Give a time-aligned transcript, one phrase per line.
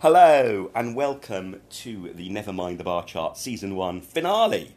[0.00, 4.74] Hello and welcome to the Nevermind the Bar Chart Season 1 finale.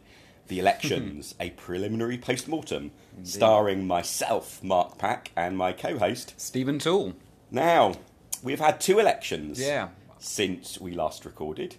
[0.48, 2.90] The Elections, a preliminary post mortem,
[3.22, 6.32] starring myself, Mark Pack, and my co host.
[6.40, 7.12] Stephen Tall.
[7.50, 7.94] Now,
[8.42, 9.88] we've had two elections Yeah.
[10.18, 11.76] since we last recorded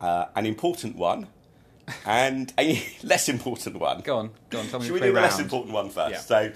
[0.00, 1.26] uh, an important one
[2.06, 4.00] and a less important one.
[4.00, 4.66] Go on, go on.
[4.68, 6.26] Tell me Should we do the less important one first?
[6.26, 6.52] So,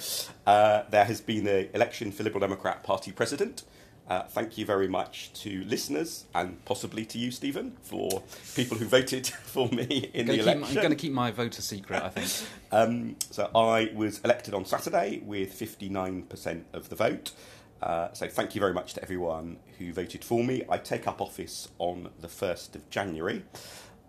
[0.46, 3.62] uh, there has been the election for Liberal Democrat Party president.
[4.09, 8.22] Uh, thank you very much to listeners and possibly to you, Stephen, for
[8.54, 11.63] people who voted for me in the keep, I'm going to keep my vote a
[11.63, 12.49] secret, I think.
[12.75, 17.32] Um, so I was elected on Saturday with 59% of the vote.
[17.82, 20.64] Uh, so thank you very much to everyone who voted for me.
[20.71, 23.45] I take up office on the 1st of January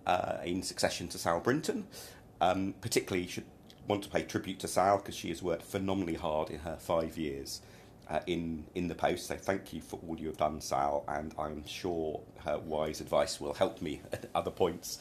[0.08, 1.88] uh, in succession to Sal Brinton.
[2.40, 3.44] Um, particularly should
[3.86, 7.18] want to pay tribute to Sal because she has worked phenomenally hard in her five
[7.18, 7.60] years
[8.10, 9.28] uh, in in the post.
[9.28, 13.40] So thank you for all you have done, Sal, and I'm sure her wise advice
[13.40, 15.00] will help me at other points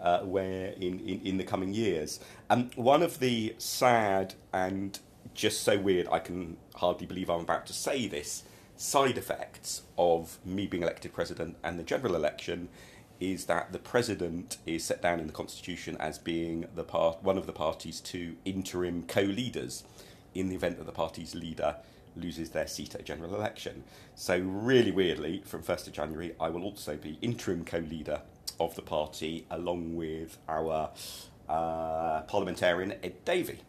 [0.00, 2.20] uh, where in, in, in the coming years.
[2.48, 4.98] Um, one of the sad and
[5.34, 8.42] just so weird, I can hardly believe I'm about to say this,
[8.76, 12.68] side effects of me being elected president and the general election
[13.20, 17.36] is that the president is set down in the constitution as being the part, one
[17.36, 19.84] of the party's two interim co-leaders
[20.34, 21.76] in the event that the party's leader
[22.16, 23.84] loses their seat at a general election.
[24.14, 28.22] So, really weirdly, from 1st of January, I will also be interim co leader
[28.58, 30.90] of the party along with our
[31.48, 33.60] uh, parliamentarian Ed Davey.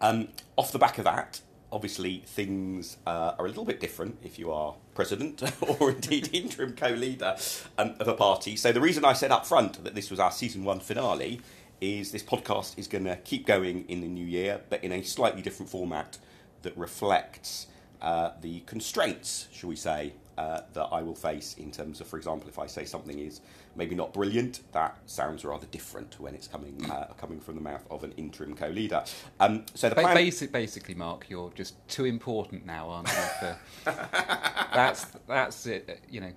[0.00, 1.40] Um, off the back of that,
[1.72, 5.42] obviously things uh, are a little bit different if you are president
[5.80, 7.36] or indeed interim co-leader
[7.78, 8.56] um, of a party.
[8.56, 11.40] So the reason I said up front that this was our season one finale
[11.80, 15.02] is this podcast is going to keep going in the new year, but in a
[15.02, 16.18] slightly different format
[16.62, 17.66] that reflects
[18.00, 22.16] uh, the constraints, shall we say, uh, that I will face in terms of, for
[22.16, 23.40] example, if I say something is
[23.76, 27.84] maybe not brilliant, that sounds rather different when it's coming uh, coming from the mouth
[27.90, 29.04] of an interim co-leader.
[29.38, 30.14] Um, so the Ba- plan.
[30.16, 33.14] basic, basically, Mark, you're just too important now, aren't you?
[33.38, 33.58] For,
[34.74, 36.00] that's that's it.
[36.08, 36.32] You know,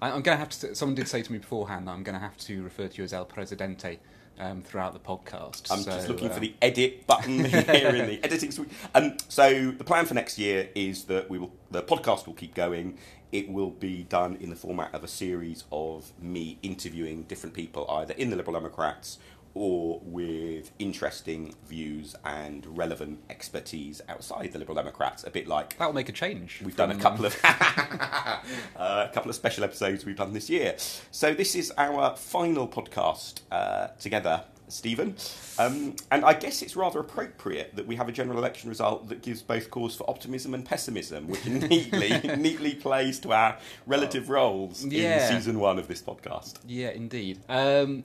[0.00, 0.74] I, I'm going to have to.
[0.76, 3.02] Someone did say to me beforehand that I'm going to have to refer to you
[3.04, 3.98] as El Presidente
[4.38, 5.70] um, throughout the podcast.
[5.70, 8.70] I'm so, just looking uh, for the edit button here in the editing suite.
[8.94, 12.54] Um, so the plan for next year is that we will the podcast will keep
[12.54, 12.98] going.
[13.30, 17.86] It will be done in the format of a series of me interviewing different people,
[17.90, 19.18] either in the Liberal Democrats
[19.58, 25.24] or with interesting views and relevant expertise outside the Liberal Democrats.
[25.24, 26.62] A bit like That'll make a change.
[26.64, 28.38] We've done a couple of uh,
[28.76, 30.76] a couple of special episodes we've done this year.
[31.10, 35.16] So this is our final podcast uh, together, Stephen.
[35.58, 39.22] Um, and I guess it's rather appropriate that we have a general election result that
[39.22, 44.84] gives both cause for optimism and pessimism, which neatly neatly plays to our relative roles
[44.84, 45.28] in Yeah.
[45.28, 46.54] season one of this podcast.
[46.66, 47.40] Yeah, indeed.
[47.48, 48.04] Um,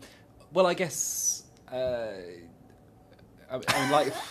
[0.51, 1.42] well, I guess.
[1.73, 2.11] Uh,
[3.51, 4.13] I, I mean, like.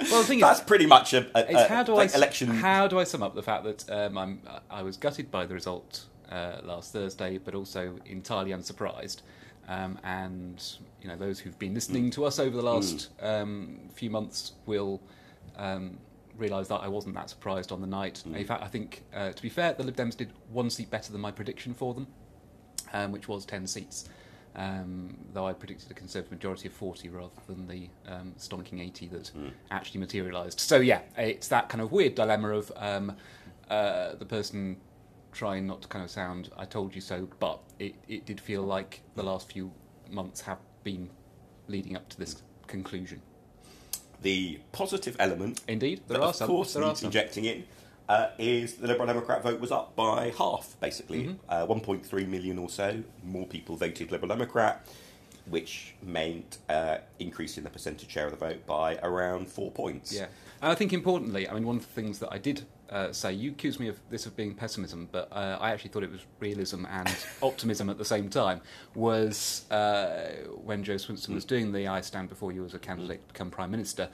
[0.00, 2.18] Well, the thing is, That's pretty much a, a, It's a- how do like I
[2.18, 2.46] election.
[2.50, 4.40] how do I sum up the fact that um, I'm
[4.70, 9.22] I was gutted by the result uh, last Thursday, but also entirely unsurprised.
[9.66, 10.64] Um, and
[11.02, 15.02] you know those who've been listening to us over the last um, few months will
[15.56, 15.98] um,
[16.36, 18.22] realise that I wasn't that surprised on the night.
[18.24, 21.10] In fact, I think uh, to be fair, the Lib Dems did one seat better
[21.10, 22.06] than my prediction for them,
[22.92, 24.08] um, which was ten seats.
[24.58, 29.06] Um, though I predicted a Conservative majority of 40 rather than the um, stonking 80
[29.08, 29.30] that
[29.70, 30.58] actually materialised.
[30.58, 33.12] So, yeah, it's that kind of weird dilemma of um,
[33.70, 34.76] uh, the person
[35.30, 38.62] trying not to kind of sound, I told you so, but it, it did feel
[38.62, 39.70] like the last few
[40.10, 41.08] months have been
[41.68, 43.22] leading up to this conclusion.
[44.22, 46.48] the positive element Indeed, there are of some.
[46.48, 47.06] course there are some.
[47.06, 47.62] injecting in
[48.08, 51.24] uh, is the Liberal Democrat vote was up by half, basically.
[51.24, 51.34] Mm-hmm.
[51.48, 54.86] Uh, 1.3 million or so more people voted Liberal Democrat,
[55.46, 60.12] which meant uh, increasing the percentage share of the vote by around four points.
[60.12, 60.26] Yeah,
[60.62, 63.32] and I think importantly, I mean, one of the things that I did uh, say,
[63.32, 66.24] you accused me of this of being pessimism, but uh, I actually thought it was
[66.40, 68.62] realism and optimism at the same time.
[68.94, 70.30] Was uh,
[70.64, 73.50] when Jo Swinson was doing the "I stand before you as a candidate to become
[73.50, 74.08] prime minister."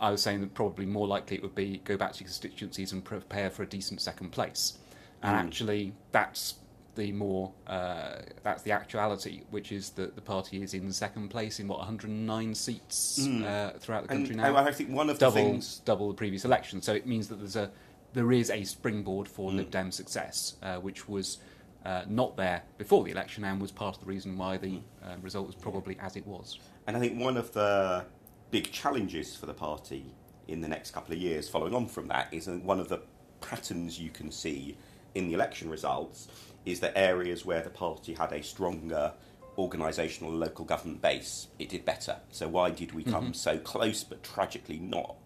[0.00, 2.92] I was saying that probably more likely it would be go back to your constituencies
[2.92, 4.78] and prepare for a decent second place.
[5.22, 6.54] And actually, that's
[6.96, 11.60] the more uh, that's the actuality, which is that the party is in second place
[11.60, 15.18] in what 109 seats uh, throughout the And country now I, I think one of
[15.18, 15.82] the double things.
[15.84, 16.80] double the previous election.
[16.82, 17.70] So it means that there's a
[18.12, 19.30] there is a springboard Mm.
[19.30, 21.38] for Lib Dem success, uh, which was
[21.84, 24.82] uh, not there before the election and was part of the reason why the Mm.
[25.04, 26.58] uh, result was probably as it was.
[26.86, 28.04] And I think one of the
[28.50, 30.14] big challenges for the party
[30.48, 33.00] in the next couple of years, following on from that, is that one of the
[33.40, 34.76] patterns you can see
[35.14, 36.28] in the election results
[36.66, 39.12] is that areas where the party had a stronger
[39.56, 42.16] organisational local government base, it did better.
[42.30, 43.32] So why did we come mm-hmm.
[43.32, 45.16] so close but tragically not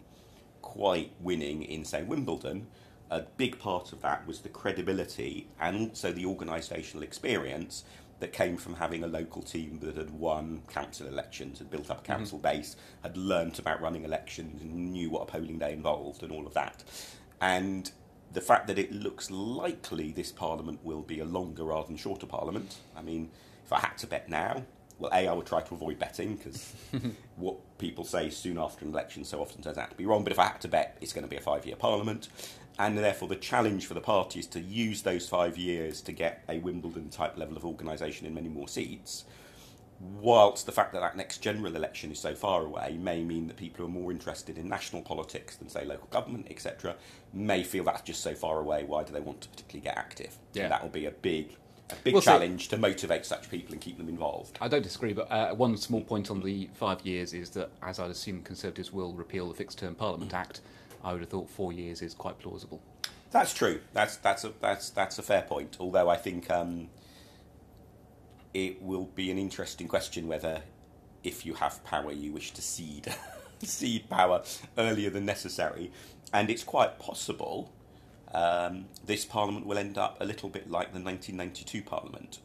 [0.63, 2.67] quite winning in, say, Wimbledon?
[3.11, 7.85] A big part of that was the credibility and also the organisational experience
[8.25, 11.99] that came from having a local team that had won council elections, had built up
[11.99, 12.13] a mm-hmm.
[12.15, 16.33] council base, had learnt about running elections, and knew what a polling day involved, and
[16.33, 16.83] all of that.
[17.43, 17.93] And
[18.33, 22.25] the fact that it looks likely this parliament will be a longer rather than shorter
[22.25, 22.77] parliament.
[22.97, 23.31] I mean,
[23.63, 24.65] if I had to bet now,
[24.99, 26.73] well, A, I would try to avoid betting because
[27.37, 30.25] what people say soon after an election so often turns out to be wrong.
[30.25, 32.29] But if I had to bet, it's going to be a five year parliament.
[32.79, 36.43] And therefore, the challenge for the party is to use those five years to get
[36.49, 39.25] a Wimbledon type level of organisation in many more seats.
[40.01, 43.57] Whilst the fact that that next general election is so far away may mean that
[43.57, 46.97] people who are more interested in national politics than, say, local government, etc.,
[47.33, 48.83] may feel that's just so far away.
[48.85, 50.37] Why do they want to particularly get active?
[50.53, 50.65] Yeah.
[50.65, 51.57] And that will be a big,
[51.91, 54.59] a big Well, so- challenge to motivate such people and keep them involved.
[54.61, 58.01] I don't disagree, but uh, one small point on the five years is that, as
[58.01, 60.61] I'd assume Conservatives will repeal the Fixed Term Parliament Act,
[61.05, 62.83] I would have thought four years is quite plausible.
[63.31, 63.81] That's true.
[63.93, 65.77] That's that's a that's that's a fair point.
[65.79, 66.89] Although I think um,
[68.55, 70.63] it will be an interesting question whether,
[71.23, 73.15] if you have power, you wish to cede
[73.63, 74.43] cede power
[74.79, 75.93] earlier than necessary,
[76.33, 77.73] and it's quite possible
[78.35, 82.39] um, this Parliament will end up a little bit like the 1992 Parliament.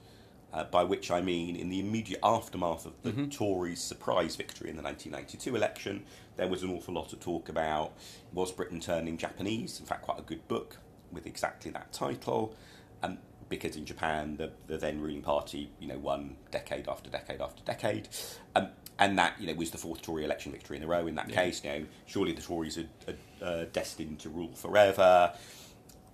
[0.51, 4.77] Uh, by which I mean, in the immediate aftermath of the Tories' surprise victory in
[4.77, 6.05] the 1992 election,
[6.37, 7.93] there was an awful lot of talk about
[8.33, 9.79] was Britain turning Japanese?
[9.79, 10.77] In fact, quite a good book
[11.11, 12.55] with exactly that title.
[13.03, 13.19] Um,
[13.49, 17.63] because in Japan, the, the then ruling party, you know, won decade after decade after
[17.63, 18.07] decade,
[18.55, 18.69] um,
[18.99, 21.07] and that you know was the fourth Tory election victory in a row.
[21.07, 25.33] In that case, you know, surely the Tories are, are uh, destined to rule forever.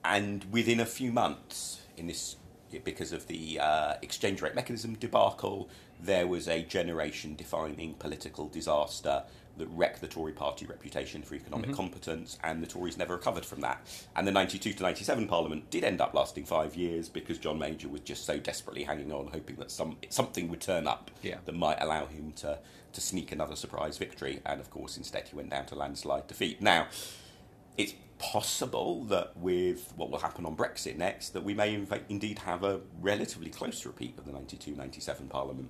[0.03, 2.37] And within a few months, in this
[2.83, 5.69] because of the uh, exchange rate mechanism debacle,
[6.01, 9.23] there was a generation defining political disaster
[9.57, 13.61] that wrecked the Tory party reputation for economic competence, and the Tories never recovered from
[13.61, 13.79] that.
[14.13, 17.87] And the 92 to 97 Parliament did end up lasting five years because John Major
[17.87, 21.37] was just so desperately hanging on, hoping that some something would turn up Yeah.
[21.45, 22.59] that might allow him to,
[22.91, 24.41] to sneak another surprise victory.
[24.45, 26.61] And of course, instead, he went down to landslide defeat.
[26.61, 26.87] Now,
[27.77, 32.39] it's possible that with what will happen on Brexit next, that we may inv- indeed
[32.39, 35.69] have a relatively close repeat of the 92-97 Parliament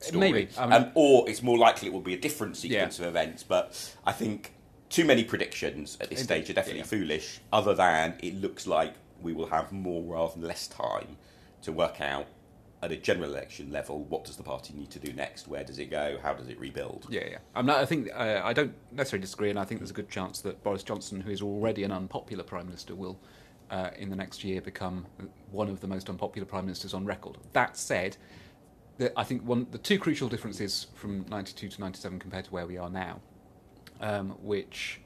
[0.00, 0.32] story.
[0.32, 0.48] Maybe.
[0.58, 3.42] I mean- um, or it's more likely it will be a different sequence of events.
[3.42, 4.52] But I think
[4.88, 6.86] too many predictions at this Indeed, stage are definitely yeah.
[6.86, 11.16] foolish, other than it looks like we will have more rather than less time
[11.62, 12.26] to work out
[12.82, 15.78] at a general election level what does the party need to do next, where does
[15.78, 17.06] it go, how does it rebuild.
[17.08, 17.38] Yeah, yeah.
[17.54, 20.10] I'm not, I think uh, I don't necessarily disagree, and I think there's a good
[20.10, 23.18] chance that Boris Johnson, who is already an unpopular prime minister, will
[23.70, 25.06] uh, in the next year become
[25.50, 27.38] one of the most unpopular prime ministers on record.
[27.52, 28.16] That said,
[28.98, 32.66] the, I think one the two crucial differences from 92 to 97 compared to where
[32.66, 33.20] we are now,
[34.00, 35.00] um, which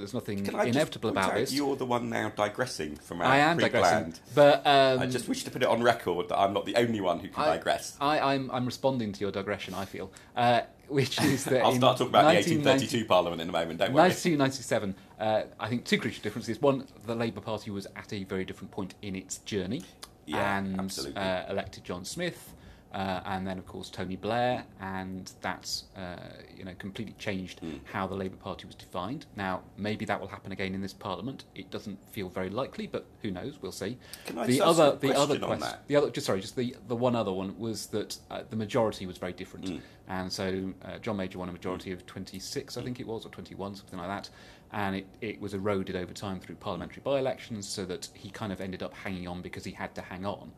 [0.00, 1.52] there's nothing inevitable about out this.
[1.52, 5.44] You're the one now digressing from our I am digressing, but um, I just wish
[5.44, 7.96] to put it on record that I'm not the only one who can I- digress.
[8.00, 9.74] I, I'm, I'm responding to your digression.
[9.74, 13.52] I feel, uh, which is that I'll start talking about the 1832 Parliament in a
[13.52, 14.08] moment, don't worry.
[14.08, 16.60] 1997, uh, I think two crucial differences.
[16.60, 19.82] One, the Labour Party was at a very different point in its journey
[20.26, 22.54] Yeah, and uh, elected John Smith.
[22.92, 26.16] Uh, and then, of course, Tony Blair, and that's uh,
[26.56, 27.76] you know completely changed Hmm.
[27.84, 29.26] how the Labour Party was defined.
[29.36, 31.44] Now, maybe that will happen again in this Parliament.
[31.54, 33.58] It doesn't feel very likely, but who knows?
[33.62, 33.96] We'll see.
[34.26, 35.86] Can I the other, the other question on quest- that?
[35.86, 39.06] the other, just sorry, just the the one other one was that uh, the majority
[39.06, 39.80] was very different, Mm.
[40.08, 43.28] and so uh, John Major won a majority of 26, I think it was, or
[43.28, 44.30] 21, something like that,
[44.72, 48.60] and it, it was eroded over time through parliamentary by-elections, so that he kind of
[48.60, 50.50] ended up hanging on because he had to hang on,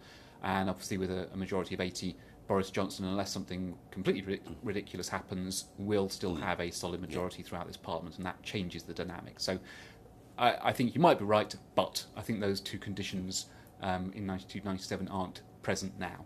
[0.43, 2.17] and obviously with a, a majority of 80.
[2.49, 7.67] Boris Johnson, unless something completely ridic- ridiculous happens, will still have a solid majority throughout
[7.67, 9.39] this parliament, and that changes the dynamic.
[9.39, 9.59] So,
[10.37, 13.47] I, I think you might be right, but I think those two conditions
[13.81, 16.25] um, in 92 97 aren't present now.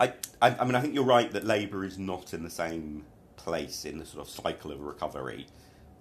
[0.00, 3.04] I, I, I mean, I think you're right that Labour is not in the same
[3.36, 5.46] place in the sort of cycle of recovery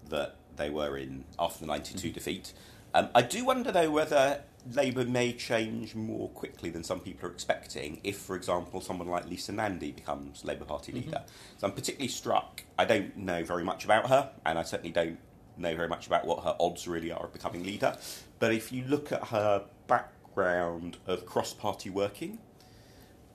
[0.10, 2.54] that they were in after the 92 defeat.
[2.98, 4.42] Um, I do wonder, though, whether
[4.74, 9.30] Labour may change more quickly than some people are expecting if, for example, someone like
[9.30, 11.24] Lisa Nandy becomes Labour Party leader.
[11.58, 12.64] So I'm particularly struck.
[12.76, 15.20] I don't know very much about her, and I certainly don't
[15.58, 17.96] know very much about what her odds really are of becoming leader.
[18.40, 22.40] But if you look at her background of cross party working,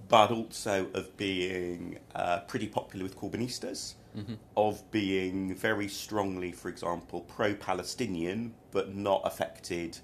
[0.09, 4.35] but also of being uh, pretty popular with Corbynistas, Mm-hmm.
[4.59, 9.99] of being very strongly, for example, pro Palestinian, but not affected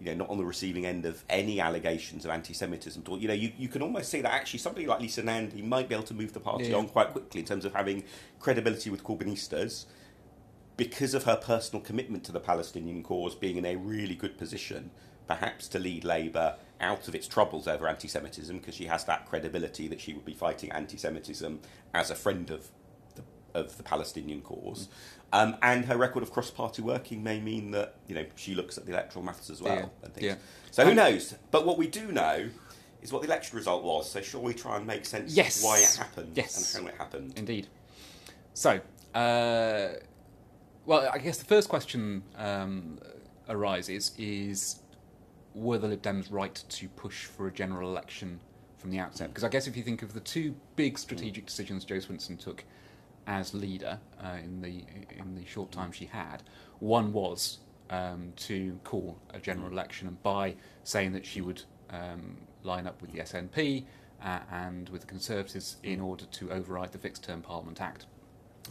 [0.00, 3.02] you know, not on the receiving end of any allegations of anti-Semitism.
[3.18, 5.94] You know, you, you can almost see that actually somebody like Lisa Nandy might be
[5.94, 6.76] able to move the party Yeah.
[6.76, 8.04] on quite quickly in terms of having
[8.38, 9.86] credibility with Corbynistas
[10.76, 14.90] because of her personal commitment to the Palestinian cause, being in a really good position,
[15.26, 19.88] perhaps to lead Labour out of its troubles over anti-Semitism, because she has that credibility
[19.88, 21.60] that she would be fighting anti-Semitism
[21.92, 22.68] as a friend of
[23.54, 24.88] of the Palestinian cause.
[25.32, 28.86] Um, and her record of cross-party working may mean that you know she looks at
[28.86, 29.74] the electoral maths as well.
[29.76, 30.26] Yeah, And things.
[30.26, 30.34] yeah.
[30.70, 31.34] So who knows?
[31.50, 32.48] But what we do know
[33.02, 34.10] is what the election result was.
[34.10, 35.58] So shall we try and make sense Yes.
[35.58, 36.74] of why it happened Yes.
[36.74, 37.34] and how it happened?
[37.36, 37.66] Indeed.
[38.54, 38.80] So,
[39.14, 39.88] uh,
[40.86, 42.98] well, I guess the first question um,
[43.48, 44.80] arises is
[45.54, 48.40] were the Lib Dems right to push for a general election
[48.78, 49.28] from the outset?
[49.28, 52.64] Because I guess if you think of the two big strategic decisions Jo Swinson took
[53.28, 54.84] as leader uh, in the
[55.16, 56.42] in the short time she had,
[56.80, 57.58] one was
[57.90, 63.00] um, to call a general election, and by saying that she would um, line up
[63.00, 63.84] with the SNP
[64.24, 68.06] uh, and with the Conservatives in order to override the Fixed Term Parliament Act,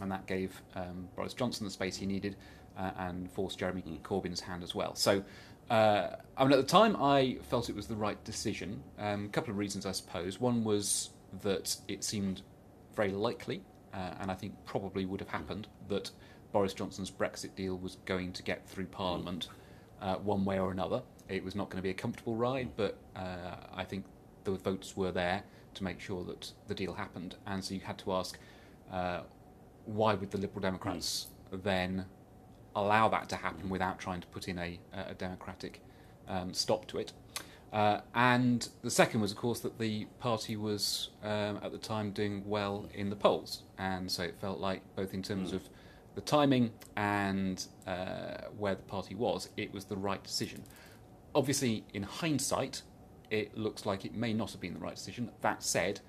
[0.02, 2.36] and that gave um, Boris Johnson the space he needed
[2.76, 4.94] uh, and forced Jeremy Corbyn's hand as well.
[4.94, 5.24] So.
[5.70, 8.82] Uh, I mean, at the time, I felt it was the right decision.
[8.98, 10.40] Um, a couple of reasons, I suppose.
[10.40, 11.10] One was
[11.42, 12.40] that it seemed
[12.96, 13.60] very likely,
[13.92, 16.10] uh, and I think probably would have happened, that
[16.52, 19.48] Boris Johnson's Brexit deal was going to get through Parliament
[20.00, 21.02] uh, one way or another.
[21.28, 24.04] It was not going to be a comfortable ride, but uh, I think
[24.44, 25.42] the votes were there
[25.74, 27.36] to make sure that the deal happened.
[27.46, 28.38] And so you had to ask,
[28.90, 29.20] uh,
[29.84, 32.06] why would the Liberal Democrats then
[32.74, 35.82] allow that to happen without trying to put in a, a democratic
[36.28, 37.12] um, stop to it?
[37.72, 42.10] Uh, and the second was, of course, that the party was um, at the time
[42.12, 45.62] doing well in the polls, and so it felt like both in terms of
[46.14, 50.64] the timing and uh, where the party was, it was the right decision.
[51.34, 52.82] Obviously, in hindsight,
[53.30, 55.30] it looks like it may not have been the right decision.
[55.42, 56.00] That said,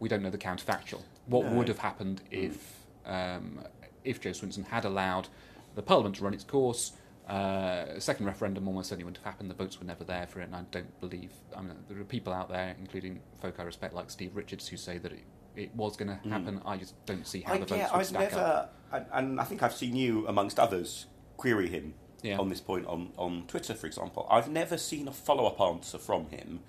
[0.00, 1.02] we don't know the counterfactual.
[1.26, 1.52] What No.
[1.58, 3.60] would have happened if um,
[4.02, 5.28] if Jo Swinson had allowed
[5.74, 6.92] the Parliament to run its course?
[7.28, 9.50] Uh, a second referendum almost certainly wouldn't have happened.
[9.50, 11.32] The votes were never there for it, and I don't believe.
[11.56, 14.76] I mean, there are people out there, including folk I respect, like Steve Richards, who
[14.76, 15.24] say that it,
[15.56, 16.60] it was going to happen.
[16.64, 18.74] I just don't see how I, the votes yeah, would I've stack never, up.
[18.92, 21.06] and, and I think I've seen you, amongst others,
[21.36, 22.38] query him Yeah.
[22.38, 24.26] on this point on, on Twitter, for example.
[24.30, 26.60] I've never seen a follow up answer from him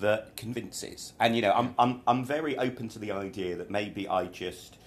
[0.00, 1.12] that convinces.
[1.20, 4.78] And, you know, I'm, I'm, I'm very open to the idea that maybe I just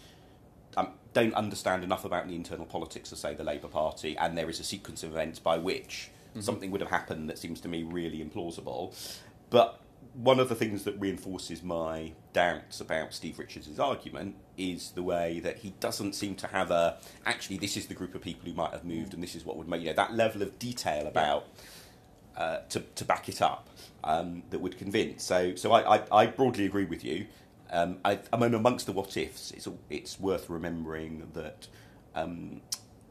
[1.14, 4.60] don't understand enough about the internal politics of, say, the Labour Party, and there is
[4.60, 8.24] a sequence of events by which something would have happened that seems to me really
[8.24, 8.96] implausible.
[9.50, 9.82] But
[10.14, 15.40] one of the things that reinforces my doubts about Steve Richards' argument is the way
[15.40, 18.56] that he doesn't seem to have a actually this is the group of people who
[18.56, 21.08] might have moved and this is what would make you know that level of detail
[21.08, 21.48] about
[22.38, 23.70] uh, to, to back it up
[24.04, 25.24] um, that would convince.
[25.24, 27.28] So, so I, I, I broadly agree with you.
[27.72, 31.68] Um, I, I mean, amongst the what ifs, it's, it's worth remembering that
[32.16, 32.62] um,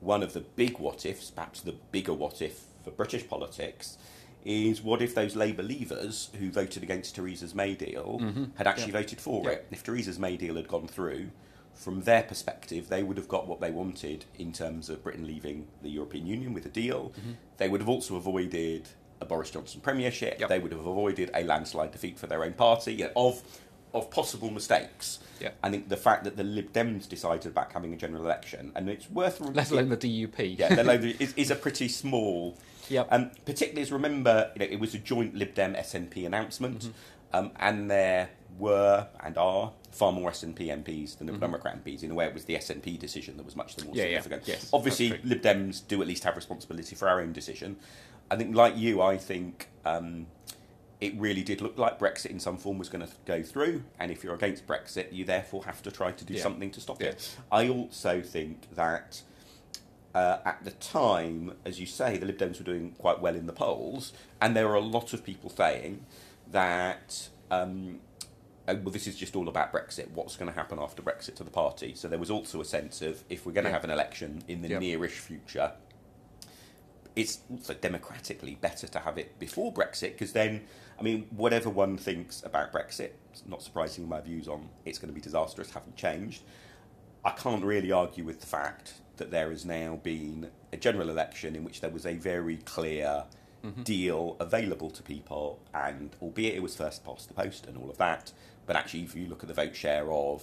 [0.01, 3.99] one of the big what ifs, perhaps the bigger what if for British politics,
[4.45, 8.21] is what if those Labour leavers who voted against Theresa's May deal
[8.57, 9.51] had actually voted for Yeah.
[9.51, 9.67] it?
[9.71, 11.31] If Theresa's May deal had gone through,
[11.75, 15.69] from their perspective, they would have got what they wanted in terms of Britain leaving
[15.83, 17.13] the European Union with a deal.
[17.59, 18.89] They would have also avoided
[19.21, 20.41] a Boris Johnson premiership.
[20.41, 20.49] Yep.
[20.49, 22.95] They would have avoided a landslide defeat for their own party.
[22.95, 23.43] You know, of
[23.95, 25.19] of possible mistakes.
[25.41, 25.57] Yep.
[25.63, 28.89] I think the fact that the Lib Dems decided about having a general election, and
[28.89, 30.59] it's worth Let alone the DUP.
[30.59, 32.57] yeah, the is, is a pretty small.
[32.89, 33.09] Yep.
[33.11, 37.37] Um, particularly as remember, you know, it was a joint Lib Dem SNP announcement, Mm-hmm.
[37.37, 41.39] um, and there were and are far more SNP MPs than Mm-hmm.
[41.39, 42.03] Democrat MPs.
[42.03, 44.21] In a way, it was the SNP decision that was much the more Yeah, yeah.
[44.21, 44.49] significant.
[44.49, 45.21] Yes, Obviously.
[45.23, 47.77] Lib Dems do at least have responsibility for our own decision.
[48.31, 50.27] I think, like you, I think um,
[51.01, 54.11] it really did look like Brexit in some form was going to go through, and
[54.11, 56.43] if you're against Brexit, you therefore have to try to do Yeah.
[56.43, 57.09] something to stop Yeah.
[57.11, 57.37] it.
[57.53, 59.23] I also think that
[60.15, 63.47] uh, at the time, as you say, the Lib Dems were doing quite well in
[63.47, 66.05] the polls, and there were a lot of people saying
[66.51, 67.29] that.
[67.51, 68.01] Um,
[68.67, 70.11] oh, well, this is just all about Brexit.
[70.11, 71.95] What's going to happen after Brexit to the party?
[71.95, 73.75] So there was also a sense of if we're going to Yeah.
[73.75, 74.79] have an election in the Yeah.
[74.81, 75.73] nearish future,
[77.17, 80.67] it's also democratically better to have it before Brexit because then,
[80.99, 85.09] I mean, whatever one thinks about Brexit, it's not surprising my views on it's going
[85.09, 86.43] to be disastrous haven't changed.
[87.25, 91.55] I can't really argue with the fact that there has now been a general election
[91.57, 93.25] in which there was a very clear
[93.83, 97.99] deal available to people, and albeit it was first past the post and all of
[97.99, 98.33] that,
[98.67, 100.43] but actually, if you look at the vote share of,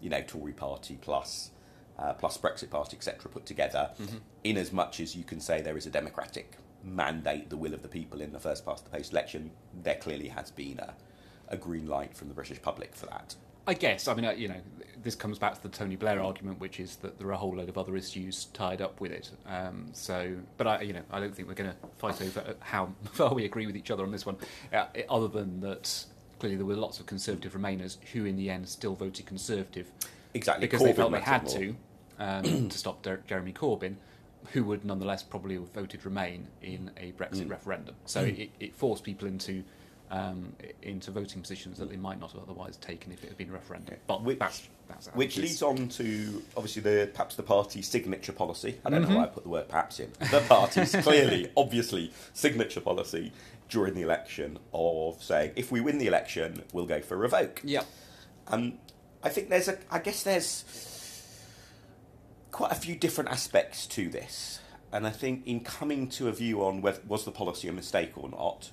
[0.00, 1.50] you know, Tory party plus
[1.98, 3.90] uh, plus Brexit party, etc., put together,
[4.44, 7.82] in as much as you can say there is a democratic mandate the will of
[7.82, 9.50] the people in the first past the post election,
[9.82, 10.94] there clearly has been a,
[11.48, 13.34] a green light from the British public for that.
[13.66, 14.08] I guess.
[14.08, 14.60] I mean, uh, you know,
[15.02, 17.54] this comes back to the Tony Blair argument, which is that there are a whole
[17.54, 19.30] load of other issues tied up with it.
[19.46, 22.94] Um, so, but I, you know, I don't think we're going to fight over how
[23.12, 24.36] far we agree with each other on this one,
[24.72, 26.04] uh, other than that
[26.38, 29.90] clearly there were lots of Conservative Remainers who, in the end, still voted Conservative
[30.32, 30.66] Exactly.
[30.66, 31.54] because Corbyn they felt they had more.
[31.58, 31.76] to
[32.20, 33.96] um, to stop Der- Jeremy Corbyn,
[34.52, 37.50] who would nonetheless probably have voted Remain in a Brexit Mm.
[37.50, 37.94] referendum.
[38.06, 39.62] So it, it forced people into
[40.10, 43.50] um, into voting positions that they might not have otherwise taken if it had been
[43.50, 43.96] a referendum.
[44.06, 48.80] But Which- that's, that's Which leads on to obviously the perhaps the party's signature policy.
[48.86, 49.12] I don't Mm-hmm.
[49.12, 50.10] know why I put the word perhaps in.
[50.30, 53.32] The party's clearly, obviously, signature policy
[53.68, 57.60] during the election of saying if we win the election, we'll go for revoke.
[57.62, 57.82] Yeah.
[58.46, 58.78] Um,
[59.22, 59.76] I think there's a.
[59.90, 60.64] I guess there's
[62.50, 64.60] quite a few different aspects to this,
[64.92, 68.12] and I think in coming to a view on whether was the policy a mistake
[68.16, 68.70] or not,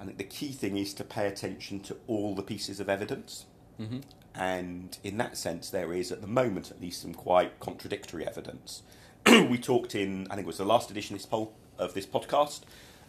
[0.00, 3.46] I think the key thing is to pay attention to all the pieces of evidence.
[3.78, 3.98] hmm
[4.34, 8.82] And in that sense, there is, at the moment at least, some quite contradictory evidence.
[9.26, 12.06] we talked in, I think it was the last edition of this, poll, of this
[12.06, 12.60] podcast,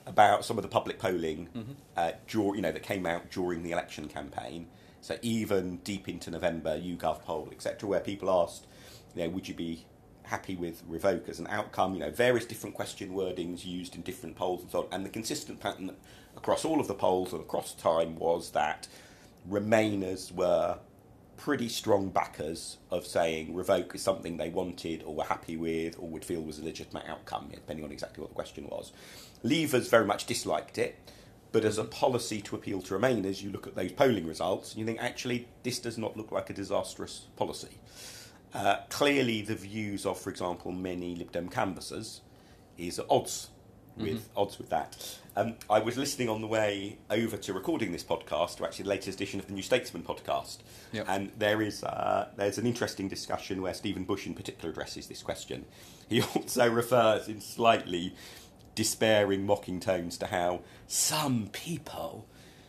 [0.06, 1.72] about some of the public polling Mm-hmm.
[1.98, 4.68] uh, dur- you know, that came out during the election campaign.
[5.02, 8.66] So even deep into November, YouGov poll, etc., where people asked,
[9.14, 9.86] you know, would you be
[10.28, 11.94] happy with revoke as an outcome?
[11.94, 14.88] You know, various different question wordings used in different polls and so on.
[14.92, 15.92] And the consistent pattern
[16.36, 18.88] across all of the polls and across time was that
[19.50, 20.78] Remainers were
[21.38, 26.08] pretty strong backers of saying revoke is something they wanted or were happy with or
[26.10, 28.92] would feel was a legitimate outcome, depending on exactly what the question was.
[29.44, 31.00] Leavers very much disliked it,
[31.52, 31.92] but as a mm-hmm.
[31.92, 35.48] policy to appeal to Remainers, you look at those polling results and you think, actually,
[35.64, 37.78] this does not look like a disastrous policy.
[38.58, 42.22] Uh, clearly, the views of, for example, many Lib Dem canvassers
[42.78, 43.50] is at odds
[43.96, 44.96] with odds with that.
[45.36, 48.90] Um, I was listening on the way over to recording this podcast to actually the
[48.90, 50.58] latest edition of the New Statesman podcast,
[50.92, 51.06] Yep.
[51.08, 55.22] and there is uh, there's an interesting discussion where Stephen Bush in particular addresses this
[55.22, 55.66] question.
[56.10, 58.16] He also refers in slightly
[58.76, 62.28] despairing, mocking tones to how some people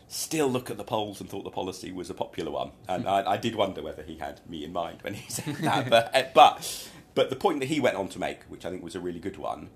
[0.08, 2.72] still look at the polls and thought the policy was a popular one.
[2.88, 5.88] And I, I did wonder whether he had me in mind when he said that.
[5.90, 8.82] But, uh, but, but the point that he went on to make, which I think
[8.82, 9.68] was a really good one,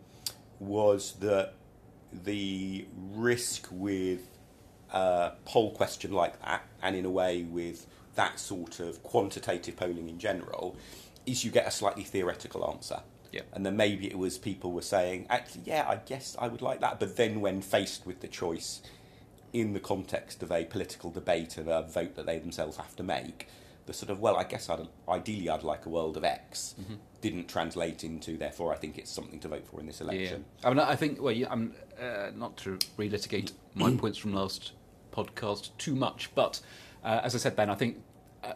[0.58, 1.54] was that
[2.12, 4.20] the risk with
[4.90, 10.08] a poll question like that, and in a way with that sort of quantitative polling
[10.08, 10.76] in general,
[11.26, 13.00] is you get a slightly theoretical answer.
[13.32, 13.42] Yeah.
[13.54, 16.80] And then maybe it was people were saying, actually, yeah, I guess I would like
[16.80, 17.00] that.
[17.00, 18.82] But then when faced with the choice
[19.52, 23.02] in the context of a political debate and a vote that they themselves have to
[23.02, 23.48] make,
[23.86, 26.74] the sort of, well, I guess I'd, ideally I'd like a world of X
[27.22, 30.44] didn't translate into, therefore, I think it's something to vote for in this election.
[30.60, 30.68] Yeah.
[30.68, 34.72] I mean, I think, well, yeah, I'm uh, not to relitigate my points from last
[35.12, 36.60] podcast too much, but
[37.04, 37.98] uh, as I said, Ben, I think
[38.44, 38.54] uh,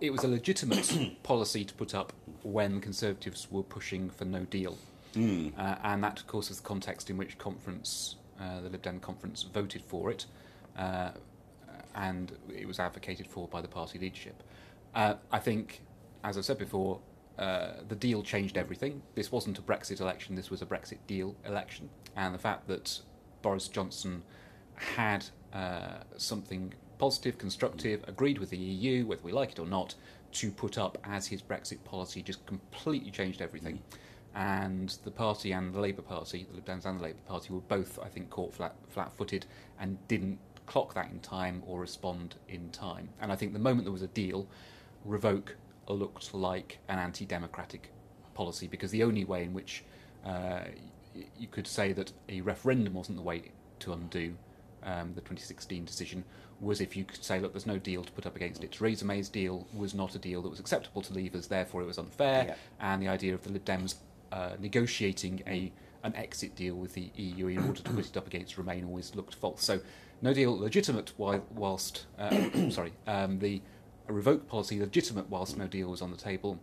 [0.00, 0.90] it was a legitimate
[1.22, 4.76] policy to put up when Conservatives were pushing for no deal.
[5.14, 5.52] Mm.
[5.58, 9.00] Uh, and that, of course, is the context in which conference, uh, the Lib Dem
[9.00, 10.26] conference, voted for it,
[10.76, 11.10] uh,
[11.94, 14.42] and it was advocated for by the party leadership.
[14.94, 15.82] Uh, I think,
[16.24, 17.00] as I said before,
[17.38, 19.02] uh, the deal changed everything.
[19.14, 21.88] This wasn't a Brexit election, this was a Brexit deal election.
[22.16, 23.00] And the fact that
[23.42, 24.22] Boris Johnson
[24.74, 29.94] had uh, something positive, constructive, agreed with the EU, whether we like it or not,
[30.32, 33.80] to put up as his Brexit policy just completely changed everything.
[34.34, 37.60] And the party and the Labour Party, the Lib Dems and the Labour Party, were
[37.60, 39.46] both, I think, caught flat, flat-footed
[39.80, 43.08] and didn't clock that in time or respond in time.
[43.20, 44.46] And I think the moment there was a deal,
[45.04, 45.56] revoke
[45.88, 47.90] looked like an anti-democratic
[48.34, 49.82] policy because the only way in which
[50.24, 50.60] uh,
[51.38, 54.34] you could say that a referendum wasn't the way to undo
[54.84, 56.24] um, the 2016 decision
[56.60, 58.72] was if you could say, look, there's no deal to put up against it.
[58.72, 61.98] Theresa May's deal was not a deal that was acceptable to Leavers, therefore it was
[61.98, 62.54] unfair, Yeah.
[62.80, 63.94] and the idea of the Lib Dems
[64.32, 65.72] uh, negotiating a
[66.04, 69.14] an exit deal with the EU in order to put it up against Remain always
[69.16, 69.64] looked false.
[69.64, 69.80] So
[70.22, 72.30] no deal legitimate while, whilst uh,
[72.70, 73.60] sorry um, the
[74.06, 76.58] revoke policy legitimate whilst no deal was on the table.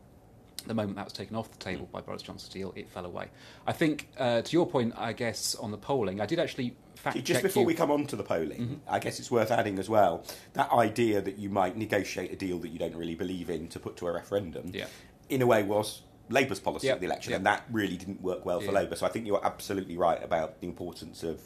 [0.68, 3.28] The moment that was taken off the table by Boris Johnson's deal, it fell away.
[3.68, 7.24] I think, uh, to your point, I guess on the polling, I did actually fact
[7.24, 7.68] Just before you.
[7.68, 8.74] we come on to the polling, Mm-hmm.
[8.88, 10.24] I guess it's worth adding as well
[10.54, 13.80] that idea that you might negotiate a deal that you don't really believe in to
[13.80, 14.88] put to a referendum, Yeah.
[15.30, 17.38] in a way, was Labour's policy Yeah, at the election, yeah.
[17.38, 18.72] and that really didn't work well for Yeah.
[18.80, 18.96] Labour.
[18.96, 21.42] So I think you're absolutely right about the importance of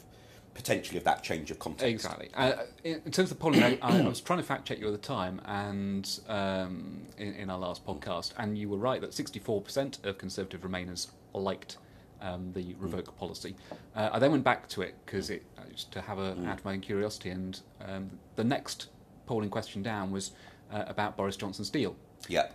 [0.54, 1.86] potentially of that change of context.
[1.86, 2.28] Exactly.
[2.34, 4.92] Uh, in, in terms of polling, I, I, was trying to fact check you at
[4.92, 10.04] the time, and um, in, in our last podcast, and you were right that 64%
[10.04, 11.76] of Conservative Remainers liked
[12.20, 13.54] um, the revoke policy.
[13.94, 16.64] Uh, I then went back to it because it uh, just to have a add
[16.64, 18.88] my own curiosity, and um, the next
[19.26, 20.32] polling question down was
[20.72, 21.96] uh, about Boris Johnson's deal,
[22.28, 22.48] Yeah.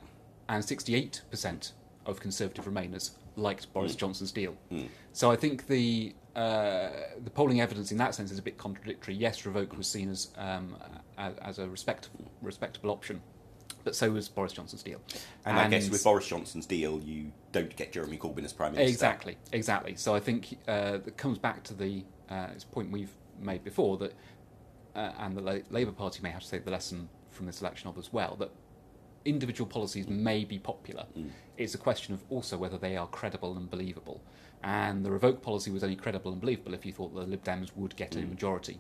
[0.50, 1.72] and 68%
[2.06, 4.56] of Conservative Remainers liked Boris Johnson's deal.
[4.72, 4.88] Mm.
[5.14, 6.90] So I think the uh,
[7.24, 9.16] the polling evidence in that sense is a bit contradictory.
[9.16, 10.76] Yes, revoke was seen as um,
[11.18, 13.22] as, as a respectable respectable option,
[13.84, 15.02] but so was Boris Johnson's deal.
[15.46, 18.92] And, I guess with Boris Johnson's deal, you don't get Jeremy Corbyn as Prime Minister.
[18.92, 19.96] Exactly, exactly.
[19.96, 23.64] So I think uh, it comes back to the uh, it's a point we've made
[23.64, 24.14] before that,
[24.96, 27.90] uh, and the La- Labour Party may have to take the lesson from this election
[27.90, 28.50] of as well that
[29.26, 31.06] individual policies may be popular.
[31.58, 34.22] It's a question of also whether they are credible and believable.
[34.64, 37.70] And the revoke policy was only credible and believable if you thought the Lib Dems
[37.76, 38.80] would get a majority.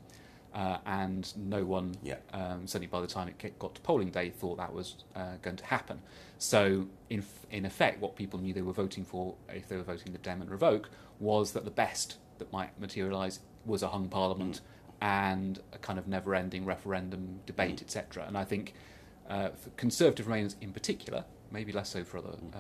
[0.53, 2.15] Uh, and no one, Yeah.
[2.31, 5.57] um, certainly by the time it got to polling day, thought that was uh, going
[5.57, 5.99] to happen.
[6.37, 9.83] So, in, f- in effect, what people knew they were voting for, if they were
[9.83, 14.07] voting Lib Dem and revoke, was that the best that might materialise was a hung
[14.07, 14.61] parliament
[15.01, 18.23] and a kind of never ending referendum debate, etc.
[18.25, 18.73] And I think
[19.29, 22.59] uh, for Conservative Remainers in particular, maybe less so for other uh,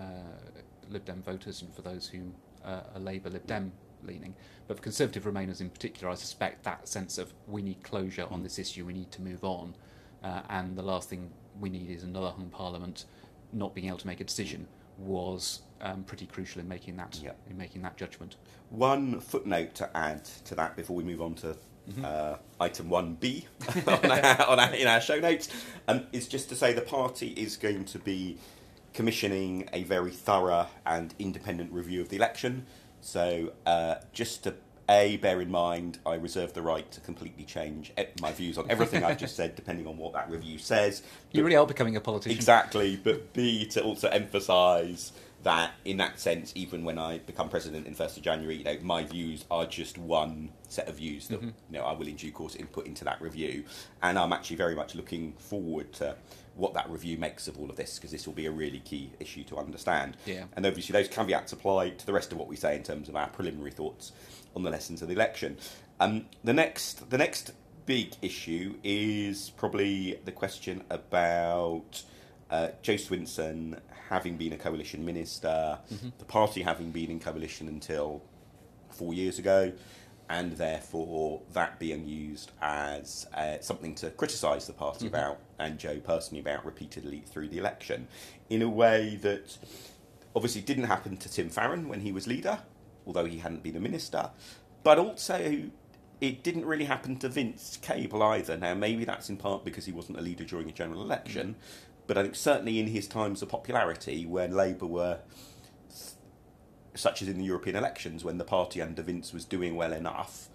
[0.89, 2.31] Lib Dem voters and for those who
[2.63, 3.71] uh, are Labour Lib Dem
[4.03, 4.35] leaning,
[4.67, 8.43] but for Conservative Remainers in particular, I suspect that sense of we need closure on
[8.43, 9.75] this issue, we need to move on,
[10.23, 13.05] uh, and the last thing we need is another hung parliament
[13.53, 17.31] not being able to make a decision was um, pretty crucial in making that Yeah.
[17.49, 18.37] in making that judgment.
[18.69, 21.57] One footnote to add to that before we move on to
[21.89, 22.03] Mm-hmm.
[22.03, 23.45] uh, item 1B
[23.87, 25.49] on our, on our, in our show notes
[25.87, 28.39] um, is just to say the party is going to be
[28.95, 32.65] commissioning a very thorough and independent review of the election.
[33.01, 34.55] So uh, just to
[34.89, 39.03] A, bear in mind, I reserve the right to completely change my views on everything
[39.03, 41.03] I've just said, depending on what that review says.
[41.31, 42.35] You really are becoming a politician.
[42.35, 45.11] Exactly, but B to also emphasise
[45.45, 48.77] that in that sense, even when I become president in first of January, you know,
[48.81, 52.31] my views are just one set of views that you know I will in due
[52.31, 53.63] course input into that review,
[54.01, 56.15] and I'm actually very much looking forward to
[56.55, 59.11] what that review makes of all of this because this will be a really key
[59.19, 60.17] issue to understand.
[60.25, 60.45] Yeah.
[60.53, 63.15] And obviously those caveats apply to the rest of what we say in terms of
[63.15, 64.13] our preliminary thoughts
[64.55, 65.57] on the lessons of the election.
[65.99, 67.51] Um, the next, the next
[67.85, 72.03] big issue is probably the question about
[72.49, 75.79] uh, Jo Swinson having been a coalition minister,
[76.17, 78.21] the party having been in coalition until
[78.89, 79.71] four years ago,
[80.29, 85.99] and therefore that being used as uh, something to criticise the party about and Jo
[85.99, 88.07] personally about repeatedly through the election
[88.49, 89.57] in a way that
[90.35, 92.59] obviously didn't happen to Tim Farron when he was leader,
[93.05, 94.31] although he hadn't been a minister,
[94.83, 95.63] but also
[96.27, 98.57] it didn't really happen to Vince Cable either.
[98.57, 101.55] Now, maybe that's in part because he wasn't a leader during a general election,
[102.07, 105.19] but I think certainly in his times of popularity, when Labour were,
[106.93, 110.49] such as in the European elections, when the party under Vince was doing well enough,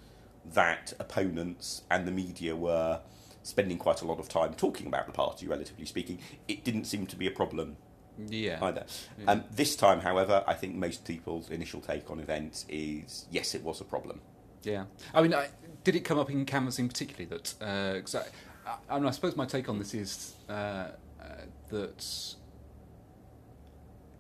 [0.45, 3.01] that opponents and the media were
[3.43, 7.07] spending quite a lot of time talking about the party, relatively speaking, it didn't seem
[7.07, 7.77] to be a problem
[8.29, 8.59] Yeah.
[8.63, 8.85] either.
[9.27, 13.63] Um, this time, however, I think most people's initial take on events is yes, it
[13.63, 14.21] was a problem.
[14.63, 15.49] Yeah, I mean, I,
[15.85, 17.55] did it come up in canvassing particularly that?
[17.61, 18.25] Uh, 'cause I,
[18.67, 20.89] I, I, mean, I suppose my take on this is uh, uh,
[21.71, 22.35] that.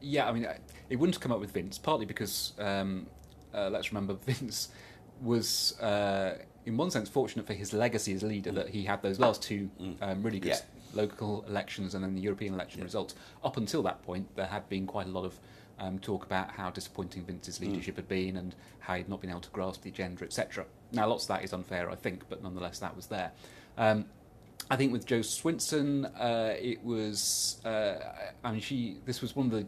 [0.00, 0.46] Yeah, I mean,
[0.88, 3.06] it wouldn't have come up with Vince partly because um,
[3.52, 4.70] uh, let's remember Vince
[5.20, 9.18] was, uh, in one sense, fortunate for his legacy as leader that he had those
[9.20, 9.68] last two
[10.00, 10.60] um, really good Yeah.
[10.94, 13.14] local elections and then the European election results.
[13.44, 15.38] Up until that point, there had been quite a lot of
[15.80, 19.40] um, talk about how disappointing Vince's leadership had been and how he'd not been able
[19.40, 20.66] to grasp the agenda, etc.
[20.92, 23.32] Now, lots of that is unfair, I think, but nonetheless, that was there.
[23.78, 24.04] Um,
[24.70, 27.60] I think with Jo Swinson, uh, it was.
[27.64, 27.94] Uh,
[28.44, 28.98] I mean, she.
[29.06, 29.66] This was one of the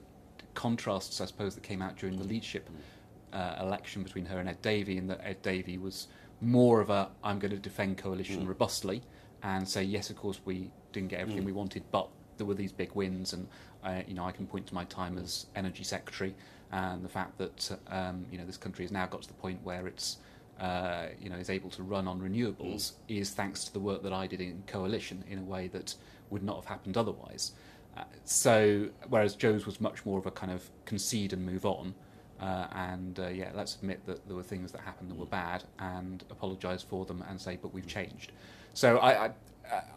[0.54, 2.68] contrasts, I suppose, that came out during the leadership
[3.32, 6.08] uh, election between her and Ed Davey, in that Ed Davey was
[6.40, 9.02] more of a "I'm going to defend coalition robustly,"
[9.42, 12.72] and say, "Yes, of course, we didn't get everything we wanted, but there were these
[12.72, 13.48] big wins, and
[13.84, 16.34] uh, you know, I can point to my time as energy secretary
[16.72, 19.60] and the fact that um, you know this country has now got to the point
[19.62, 20.16] where it's
[20.58, 24.12] uh, you know is able to run on renewables is thanks to the work that
[24.12, 25.94] I did in coalition in a way that
[26.30, 27.52] would not have happened otherwise.
[27.96, 31.94] Uh, so whereas Jo's was much more of a kind of concede and move on.
[32.40, 35.62] Uh, and uh, yeah, let's admit that there were things that happened that were bad
[35.78, 38.32] and apologise for them and say, but we've changed.
[38.74, 39.30] So I, I,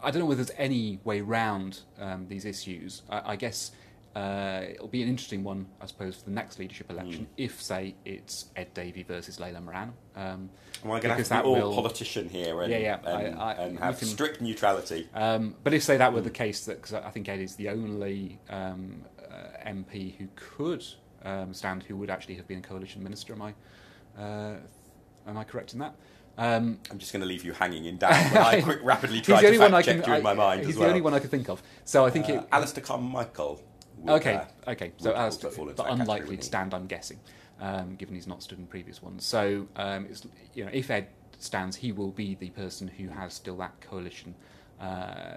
[0.02, 3.02] I don't know whether there's any way round um, these issues.
[3.10, 3.72] I, I guess
[4.14, 7.26] uh, it'll be an interesting one, I suppose, for the next leadership election.
[7.36, 9.92] If, say, it's Ed Davey versus Layla Moran.
[10.14, 10.48] Um,
[10.84, 13.50] Am I going to have to all will- politician here and, Yeah, yeah, and, I-
[13.50, 15.08] I- and have can- strict neutrality?
[15.14, 17.68] um, but if say that were the case, that because I think Ed is the
[17.68, 20.84] only um, uh, MP who could
[21.24, 23.34] um, stand who would actually have been a coalition minister.
[23.34, 23.54] Am I,
[24.18, 24.56] uh,
[25.26, 25.94] am I correct in that?
[26.38, 28.12] Um, I'm just going to leave you hanging in doubt.
[28.36, 30.10] I quick, rapidly tried to fact check can.
[30.10, 30.88] you in my mind he's as the well.
[30.90, 31.62] only one I could think of.
[31.84, 32.48] So I think Uh, it.
[32.52, 33.62] Alistair Carmichael.
[33.98, 34.92] would, Okay, uh, okay.
[34.98, 37.18] So would as also fall into but unlikely to stand, I'm guessing,
[37.60, 39.24] um, given he's not stood in previous ones.
[39.24, 43.32] So um, it's, you know, if Ed stands, he will be the person who has
[43.32, 44.34] still that coalition
[44.80, 45.36] uh,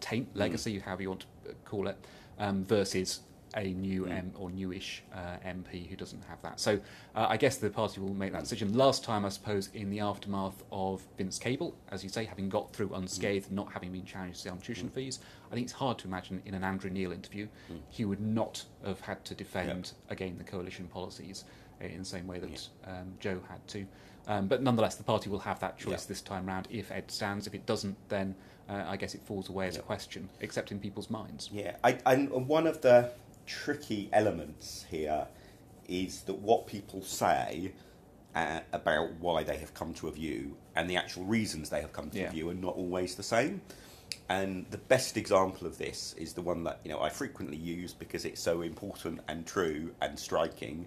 [0.00, 1.96] taint legacy, legacy, however you want to call it,
[2.38, 3.20] um, versus
[3.56, 4.12] a new Hmm.
[4.12, 6.60] M or newish uh, MP who doesn't have that.
[6.60, 6.78] So
[7.14, 8.74] uh, I guess the party will make that decision.
[8.76, 12.72] Last time, I suppose, in the aftermath of Vince Cable, as you say, having got
[12.72, 16.42] through unscathed, not having been challenged on tuition fees, I think it's hard to imagine
[16.44, 17.48] in an Andrew Neil interview
[17.88, 21.44] he would not have had to defend again the coalition policies
[21.80, 23.86] uh, in the same way that um, Jo had to.
[24.28, 26.08] Um, but nonetheless, the party will have that choice Yeah.
[26.08, 27.46] this time round if Ed stands.
[27.46, 28.34] If it doesn't, then
[28.68, 31.48] uh, I guess it falls away as a question, except in people's minds.
[31.52, 33.12] Yeah, I, and one of the
[33.46, 35.26] tricky elements here
[35.88, 37.72] is that what people say
[38.34, 41.92] uh, about why they have come to a view and the actual reasons they have
[41.92, 42.28] come to Yeah.
[42.28, 43.60] a view are not always the same.
[44.28, 47.92] And the best example of this is the one that you know I frequently use
[47.94, 50.86] because it's so important and true and striking.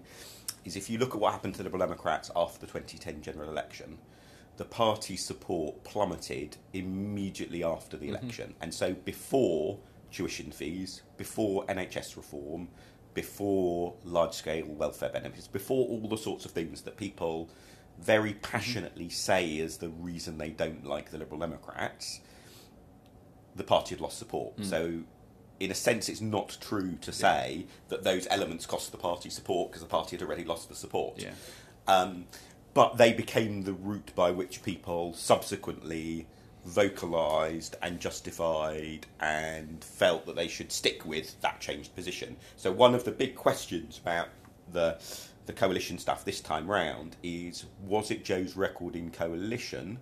[0.64, 3.48] Is if you look at what happened to the Liberal Democrats after the 2010 general
[3.48, 3.96] election,
[4.58, 8.54] the party support plummeted immediately after the election.
[8.60, 9.78] And so before
[10.10, 12.68] tuition fees, before NHS reform,
[13.14, 17.48] before large scale welfare benefits, before all the sorts of things that people
[17.98, 22.20] very passionately say is the reason they don't like the Liberal Democrats,
[23.54, 24.54] the party had lost support.
[24.64, 25.00] So,
[25.58, 29.70] in a sense, it's not true to say that those elements cost the party support
[29.70, 31.20] because the party had already lost the support.
[31.20, 31.32] Yeah.
[31.86, 32.26] Um,
[32.72, 36.26] but they became the route by which people subsequently
[36.70, 42.36] vocalised and justified and felt that they should stick with that changed position.
[42.56, 44.28] So one of the big questions about
[44.72, 44.98] the
[45.46, 49.98] the coalition stuff this time round is was it Jo's record in coalition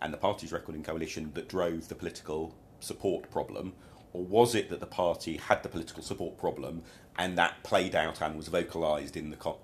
[0.00, 3.74] and the party's record in coalition that drove the political support problem,
[4.12, 6.82] or was it that the party had the political support problem
[7.16, 9.60] and that played out and was vocalised in the co-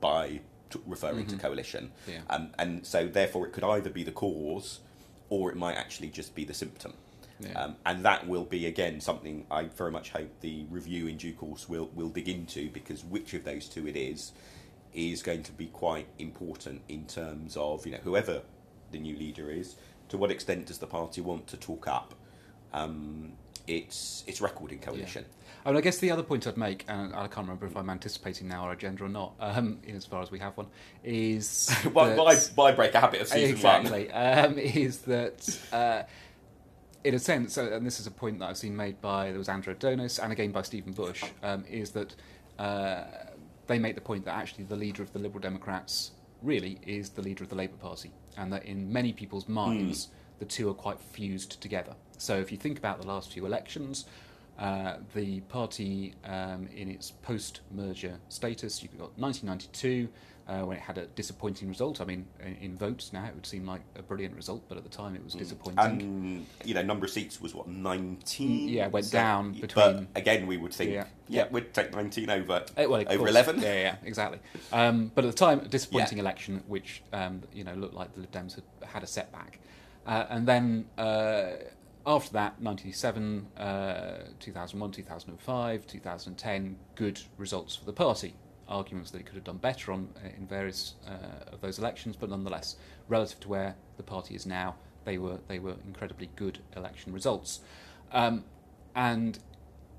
[0.00, 1.92] by t- referring to coalition?
[2.06, 2.20] Yeah.
[2.30, 4.80] Um, and so, therefore, it could either be the cause,
[5.34, 6.94] or it might actually just be the symptom.
[7.40, 7.60] Yeah.
[7.60, 11.32] Um, and that will be again something I very much hope the review in due
[11.32, 14.32] course will will dig into because which of those two it is
[14.92, 18.42] is going to be quite important in terms of you know whoever
[18.92, 19.74] the new leader is.
[20.10, 22.14] To what extent does the party want to talk up
[22.72, 23.32] um,
[23.66, 25.24] its its record in coalition?
[25.64, 27.88] I mean, I guess the other point I'd make, and I can't remember if I'm
[27.88, 30.66] anticipating now our agenda or not, um, in as far as we have one,
[31.02, 33.86] is Why, why, why break a habit of season one?
[33.86, 36.02] exactly um, is that uh,
[37.02, 39.38] in a sense, uh, and this is a point that I've seen made by there
[39.38, 42.14] was Andrew Adonis and again by Stephen Bush, um, is that
[42.58, 43.04] uh,
[43.66, 46.10] they make the point that actually the leader of the Liberal Democrats
[46.42, 50.08] really is the leader of the Labour Party, and that in many people's minds
[50.40, 51.94] the two are quite fused together.
[52.18, 54.06] So if you think about the last few elections.
[54.56, 60.08] Uh, the party, um, in its post-merger status, you've got 1992,
[60.46, 62.00] uh, when it had a disappointing result.
[62.00, 64.84] I mean, in, in votes now it would seem like a brilliant result, but at
[64.84, 65.80] the time it was disappointing.
[65.80, 68.68] And you know, number of seats was what nineteen.
[68.68, 71.06] Yeah, went So- down But again, we would think, Yeah.
[71.28, 73.30] yeah, we'd take nineteen over Uh, well, over course.
[73.30, 73.60] eleven.
[73.60, 74.38] Yeah, yeah, exactly.
[74.72, 76.22] Um, but at the time, a disappointing Yeah.
[76.22, 79.58] election, which um, you know looked like the Lib Dems had had a setback,
[80.06, 81.54] uh, and then uh,
[82.06, 88.34] after that, '97, uh, 2001, 2005, 2010, good results for the party.
[88.68, 92.16] Arguments that it could have done better on uh, in various uh, of those elections,
[92.16, 92.76] but nonetheless,
[93.08, 97.60] relative to where the party is now, they were they were incredibly good election results.
[98.12, 98.44] Um,
[98.94, 99.38] and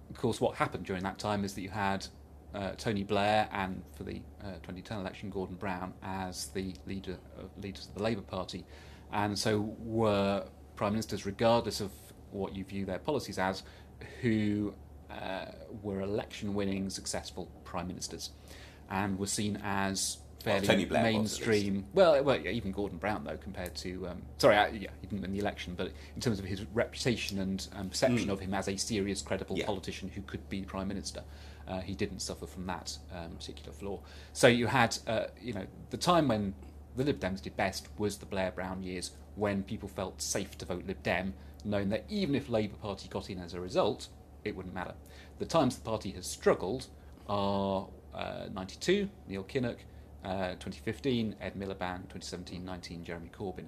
[0.09, 2.07] of course, what happened during that time is that you had
[2.53, 7.17] uh, Tony Blair and for the uh, 2010 election, Gordon Brown as the leader
[7.61, 8.65] leaders of the Labour Party,
[9.11, 11.91] and so were prime ministers, regardless of
[12.31, 13.63] what you view their policies as,
[14.21, 14.73] who
[15.09, 15.45] uh,
[15.81, 18.31] were election-winning, successful prime ministers,
[18.89, 21.85] and were seen as fairly Blair mainstream.
[21.93, 25.21] Well, well, yeah, even Gordon Brown though, compared to um, sorry, uh, yeah, he didn't
[25.21, 28.67] win the election, but in terms of his reputation and um, perception of him as
[28.67, 29.57] a serious, credible.
[29.57, 29.65] Yeah.
[29.65, 31.23] politician who could be prime minister,
[31.67, 33.99] uh, he didn't suffer from that um, particular flaw.
[34.33, 36.53] So you had, uh, you know, the time when
[36.95, 40.65] the Lib Dems did best was the Blair Brown years, when people felt safe to
[40.65, 44.07] vote Lib Dem, knowing that even if Labour Party got in as a result,
[44.43, 44.93] it wouldn't matter.
[45.39, 46.87] The times the party has struggled
[47.27, 49.77] are uh, 92, Neil Kinnock,
[50.23, 53.65] uh, 2015, Ed Miliband, 2017-19, Jeremy Corbyn.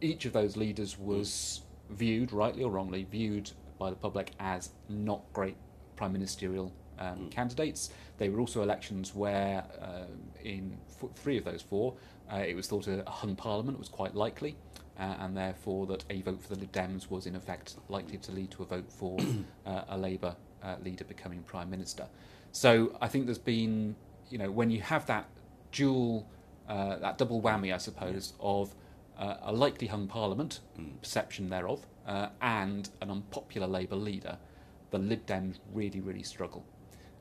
[0.00, 5.22] Each of those leaders was viewed, rightly or wrongly, viewed by the public as not
[5.32, 5.56] great
[5.96, 7.90] prime ministerial um, candidates.
[8.18, 10.04] They were also elections where, uh,
[10.44, 11.94] in f- three of those four,
[12.32, 14.56] uh, it was thought a hung parliament was quite likely,
[14.98, 18.32] uh, and therefore that a vote for the Lib Dems was in effect likely to
[18.32, 19.18] lead to a vote for
[19.66, 22.06] uh, a Labour uh, leader becoming prime minister.
[22.52, 23.96] So I think there's been,
[24.28, 25.28] you know, when you have that
[25.72, 26.26] dual,
[26.68, 28.74] uh, that double whammy, I suppose, of
[29.18, 30.60] uh, a likely hung parliament,
[31.00, 34.38] perception thereof, uh, and an unpopular Labour leader,
[34.90, 36.64] the Lib Dems really, really struggle.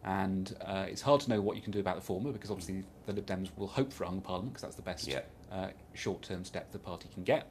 [0.04, 2.84] And uh, it's hard to know what you can do about the former because obviously
[3.06, 5.22] the Lib Dems will hope for a hung parliament because that's the best Yeah.
[5.52, 7.48] uh, short term step the party can get.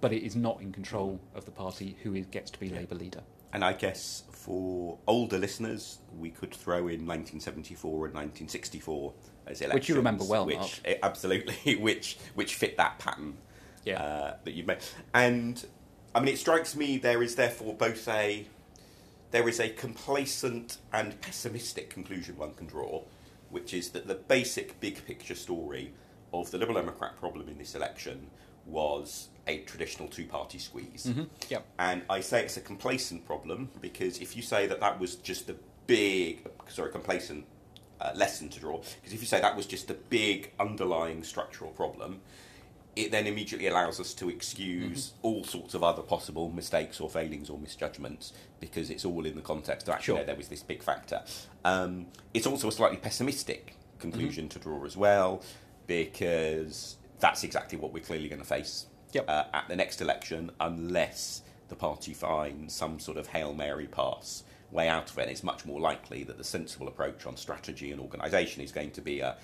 [0.00, 2.94] But it is not in control of the party who is, gets to be Labour
[2.96, 3.22] leader.
[3.52, 9.12] And I guess for older listeners, we could throw in 1974 and 1964
[9.46, 10.70] as elections, Which you remember well, which Mark.
[10.84, 13.36] eh, absolutely, which which fit that pattern
[13.84, 14.02] Yeah.
[14.02, 14.78] uh, that you've made.
[15.12, 15.64] And
[16.14, 18.46] I mean, it strikes me there is therefore both a
[19.32, 23.02] there is a complacent and pessimistic conclusion one can draw,
[23.50, 25.92] which is that the basic big picture story
[26.32, 28.30] of the Liberal Democrat problem in this election
[28.66, 31.10] was a traditional two party squeeze.
[31.48, 31.66] Yep.
[31.78, 35.50] And I say it's a complacent problem because if you say that that was just
[35.50, 37.44] a big, sorry, complacent
[38.00, 41.70] uh, lesson to draw, because if you say that was just a big underlying structural
[41.72, 42.20] problem,
[42.94, 47.48] it then immediately allows us to excuse all sorts of other possible mistakes or failings
[47.48, 50.24] or misjudgments because it's all in the context of actually Sure.
[50.26, 51.22] there was this big factor.
[51.64, 55.42] Um, it's also a slightly pessimistic conclusion to draw as well
[55.86, 59.24] because that's exactly what we're clearly going to face Yep.
[59.28, 64.42] uh, at the next election unless the party finds some sort of Hail Mary pass
[64.70, 65.28] way out of it.
[65.28, 69.00] It's much more likely that the sensible approach on strategy and organisation is going to
[69.00, 69.36] be a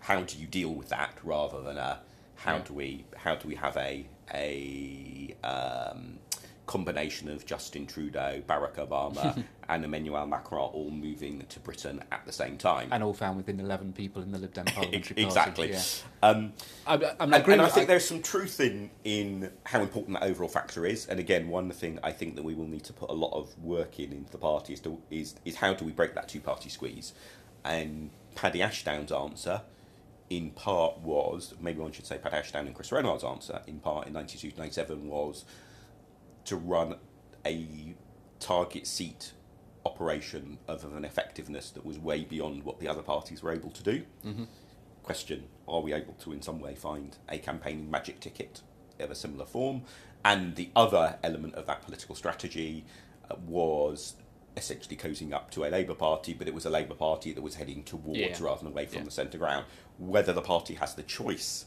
[0.00, 2.00] how do you deal with that rather than a
[2.42, 2.62] how Yeah.
[2.62, 6.18] do we how do we have a a um,
[6.66, 12.32] combination of Justin Trudeau, Barack Obama, and Emmanuel Macron all moving to Britain at the
[12.32, 12.88] same time.
[12.92, 15.22] And all found within 11 people in the Lib Dem parliamentary party.
[15.22, 15.70] exactly.
[15.72, 15.82] Yeah.
[16.22, 16.52] Um,
[16.86, 20.48] I, I, I and, I think there's some truth in in how important that overall
[20.48, 21.06] factor is.
[21.06, 23.56] And again, one thing I think that we will need to put a lot of
[23.62, 26.40] work in into the party is to, is is how do we break that two
[26.40, 27.12] party squeeze?
[27.64, 29.62] And Paddy Ashdown's answer,
[30.36, 34.06] in part, was maybe one should say Paddy Ashdown and Chris Rennard's answer, in part
[34.06, 35.44] in 92 to 97, was
[36.46, 36.96] to run
[37.44, 37.94] a
[38.40, 39.32] target seat
[39.84, 43.82] operation of an effectiveness that was way beyond what the other parties were able to
[43.82, 44.04] do.
[45.02, 48.62] Question are we able to in some way find a campaigning magic ticket
[49.00, 49.82] of a similar form?
[50.24, 52.84] And the other element of that political strategy
[53.30, 54.14] uh, was
[54.56, 57.54] essentially cozying up to a labour party but it was a labour party that was
[57.54, 58.36] heading towards Yeah.
[58.40, 59.04] rather than away from Yeah.
[59.04, 59.64] the centre ground
[59.98, 61.66] whether the party has the choice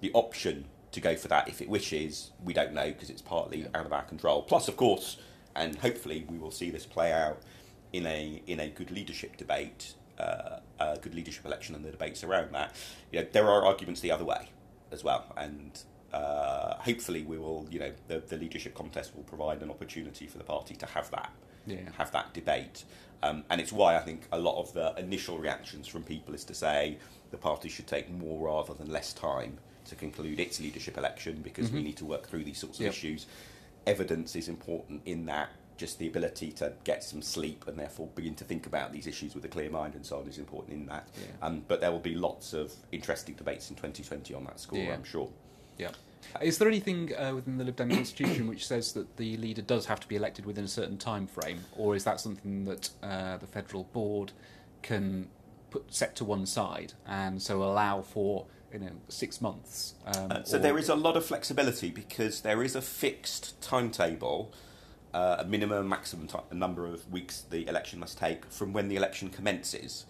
[0.00, 3.66] the option to go for that if it wishes we don't know because it's partly
[3.74, 5.18] out of our control plus of course
[5.54, 7.40] and hopefully we will see this play out
[7.92, 12.24] in a in a good leadership debate, uh, a good leadership election, and the debates
[12.24, 12.74] around that.
[13.10, 14.48] You know, there are arguments the other way
[14.90, 15.78] as well, and
[16.10, 17.66] uh, hopefully we will.
[17.70, 21.10] You know, the, the leadership contest will provide an opportunity for the party to have
[21.10, 21.30] that
[21.66, 21.78] Yeah.
[21.98, 22.84] have that debate.
[23.22, 26.44] Um, and it's why I think a lot of the initial reactions from people is
[26.46, 26.98] to say
[27.30, 31.70] the party should take more rather than less time to conclude its leadership election because
[31.70, 32.92] we need to work through these sorts of Yep.
[32.92, 33.26] issues.
[33.86, 35.50] Evidence is important in that.
[35.76, 39.34] Just the ability to get some sleep and therefore begin to think about these issues
[39.34, 41.08] with a clear mind and so on is important in that.
[41.16, 41.46] Yeah.
[41.46, 44.92] Um, but there will be lots of interesting debates in 2020 on that score, Yeah.
[44.94, 45.28] I'm sure.
[45.78, 45.90] Yeah.
[46.40, 49.86] Is there anything uh, within the Lib Dem constitution which says that the leader does
[49.86, 53.36] have to be elected within a certain time frame, or is that something that uh,
[53.38, 54.32] the federal board
[54.82, 55.28] can
[55.70, 59.94] put set to one side and so allow for you know six months?
[60.06, 63.60] Um, Uh, so or- there is a lot of flexibility because there is a fixed
[63.60, 64.52] timetable,
[65.14, 68.96] uh, a minimum, maximum ti number of weeks the election must take from when the
[68.96, 70.06] election commences.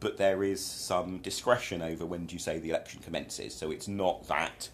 [0.00, 3.54] But there is some discretion over when do you say the election commences.
[3.54, 4.68] So it's not that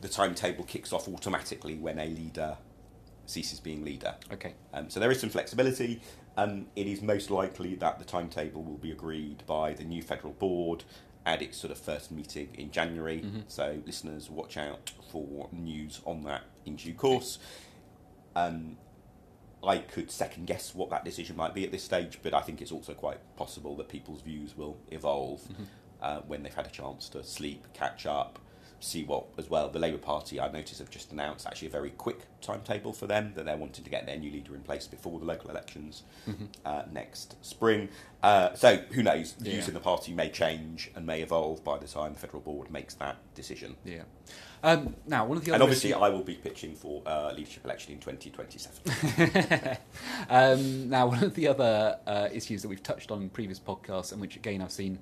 [0.00, 2.56] the timetable kicks off automatically when a leader
[3.26, 4.14] ceases being leader.
[4.32, 4.54] okay.
[4.74, 6.00] Um, so there is some flexibility.
[6.36, 10.32] Um, it is most likely that the timetable will be agreed by the new federal
[10.32, 10.84] board
[11.26, 13.24] at its sort of first meeting in January.
[13.46, 17.38] So listeners, watch out for news on that in due course.
[18.34, 18.78] Um,
[19.62, 22.62] I could second guess what that decision might be at this stage, but I think
[22.62, 25.42] it's also quite possible that people's views will evolve
[26.00, 28.38] uh, when they've had a chance to sleep, catch up,
[28.82, 29.68] see what as well.
[29.68, 33.32] The Labour Party, I notice, have just announced actually a very quick timetable for them
[33.34, 36.44] that they're wanting to get their new leader in place before the local elections Mm-hmm.
[36.64, 37.88] uh, next spring.
[38.22, 39.34] Uh, so who knows?
[39.38, 39.52] Yeah.
[39.52, 42.70] Views in the party may change and may evolve by the time the federal board
[42.70, 43.76] makes that decision.
[43.84, 44.02] Yeah.
[44.62, 47.64] Um, now, one of the And obviously, issues- I will be pitching for uh, leadership
[47.64, 49.76] election in 2027.
[50.30, 54.12] um, now, one of the other uh, issues that we've touched on in previous podcasts,
[54.12, 54.98] and which again I've seen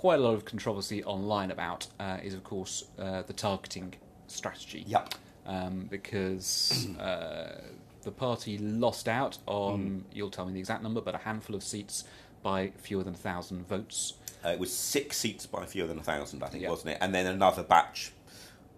[0.00, 3.92] quite a lot of controversy online about, uh, is of course uh, the targeting
[4.28, 4.82] strategy.
[4.86, 5.14] yep.
[5.44, 7.60] Um, because uh,
[8.02, 11.62] the party lost out on, you'll tell me the exact number, but a handful of
[11.62, 12.04] seats
[12.42, 14.14] by fewer than a thousand votes.
[14.42, 16.70] Uh, it was six seats by fewer than a thousand, I think, Yeah.
[16.70, 16.98] wasn't it?
[17.02, 18.12] And then another batch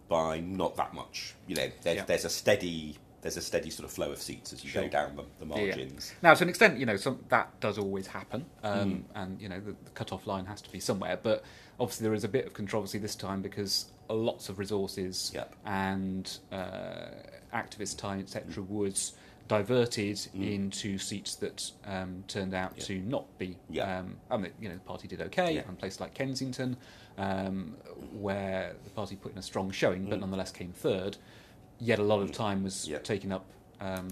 [0.09, 1.35] by not that much.
[1.47, 2.05] You know, there's, Yeah.
[2.05, 4.83] there's a steady there's a steady sort of flow of seats as you Sure.
[4.83, 5.67] go down the, the Yeah.
[5.67, 6.13] margins.
[6.23, 8.67] Now, to an extent, you know, some, that does always happen, Hmm.
[8.67, 11.17] um, and you know, the, the cut-off line has to be somewhere.
[11.23, 11.45] But
[11.81, 15.55] obviously, there is a bit of controversy this time because lots of resources Yep.
[15.65, 17.07] and uh,
[17.55, 19.13] activist time, etc., was
[19.49, 20.43] diverted Hmm.
[20.43, 22.85] into seats that um, turned out Yeah.
[22.85, 23.57] to not be.
[23.71, 23.99] Yeah.
[24.01, 25.63] Um, I mean, you know, the party did okay, Yeah.
[25.69, 26.77] and places like Kensington,
[27.19, 27.77] um,
[28.13, 30.23] where the party put in a strong showing, but Mm.
[30.23, 31.19] nonetheless came third.
[31.83, 32.99] Yet a lot of time was Yeah.
[32.99, 33.45] taken up
[33.81, 34.09] um,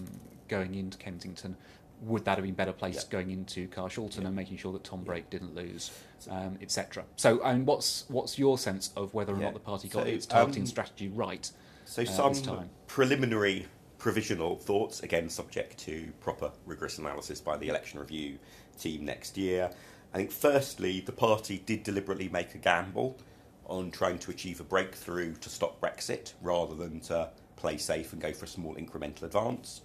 [0.48, 1.56] going into Kensington.
[2.00, 3.12] Would that have been better placed Yeah.
[3.12, 4.26] going into Carshalton Yeah.
[4.26, 5.92] and making sure that Tom Brake didn't lose,
[6.28, 7.04] um, etc.
[7.14, 10.08] So, I mean, what's what's your sense of whether or not the party got So,
[10.08, 11.48] its targeting um, strategy right?
[11.84, 13.66] So uh, some preliminary
[13.98, 18.38] provisional thoughts, again subject to proper rigorous analysis by the election review
[18.78, 19.70] team next year.
[20.12, 23.18] I think firstly, the party did deliberately make a gamble
[23.66, 28.20] on trying to achieve a breakthrough to stop Brexit rather than to play safe and
[28.20, 29.82] go for a small incremental advance.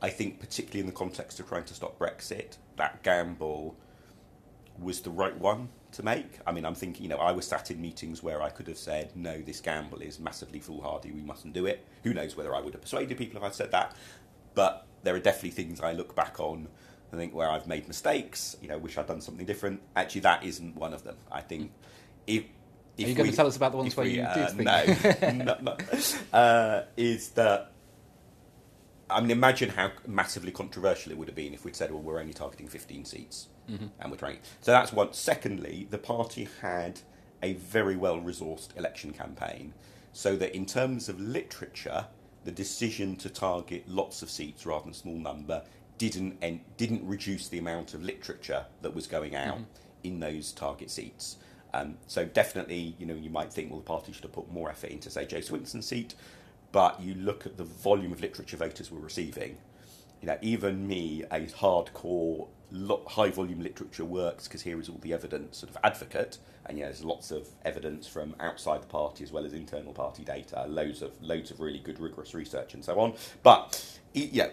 [0.00, 3.76] I think particularly in the context of trying to stop Brexit, that gamble
[4.78, 6.38] was the right one to make.
[6.46, 8.78] I mean, I'm thinking, you know, I was sat in meetings where I could have
[8.78, 11.84] said, no, this gamble is massively foolhardy, we mustn't do it.
[12.04, 13.96] Who knows whether I would have persuaded people if I'd said that.
[14.54, 16.68] But there are definitely things I look back on
[17.10, 19.80] and think where I've made mistakes, you know, wish I'd done something different.
[19.94, 21.16] Actually, that isn't one of them.
[21.32, 21.72] I think
[22.26, 22.44] if.
[22.98, 25.32] Are you going to tell us about the ones where we, you uh, did think?
[25.44, 25.76] No, no,
[26.32, 26.38] no.
[26.38, 27.72] Uh, is that
[29.08, 32.18] I mean, imagine how massively controversial it would have been if we'd said, well, we're
[32.20, 33.86] only targeting 15 seats Mm-hmm.
[33.98, 34.38] and we're trying.
[34.60, 35.12] So that's one.
[35.12, 37.00] Secondly, the party had
[37.42, 39.74] a very well resourced election campaign,
[40.12, 42.06] so that in terms of literature,
[42.44, 45.64] the decision to target lots of seats rather than a small number
[45.98, 49.58] didn't en- didn't reduce the amount of literature that was going out
[50.04, 51.36] in those target seats.
[51.76, 54.70] Um, so definitely, you know, you might think, well, the party should have put more
[54.70, 56.14] effort into, say, Jo Swinson's seat,
[56.72, 59.58] but you look at the volume of literature voters were receiving.
[60.22, 62.48] You know, even me, a hardcore,
[63.08, 66.86] high volume literature works because here is all the evidence sort of advocate, and know,
[66.86, 71.02] there's lots of evidence from outside the party as well as internal party data, loads
[71.02, 73.12] of loads of really good rigorous research and so on.
[73.42, 74.48] But yeah,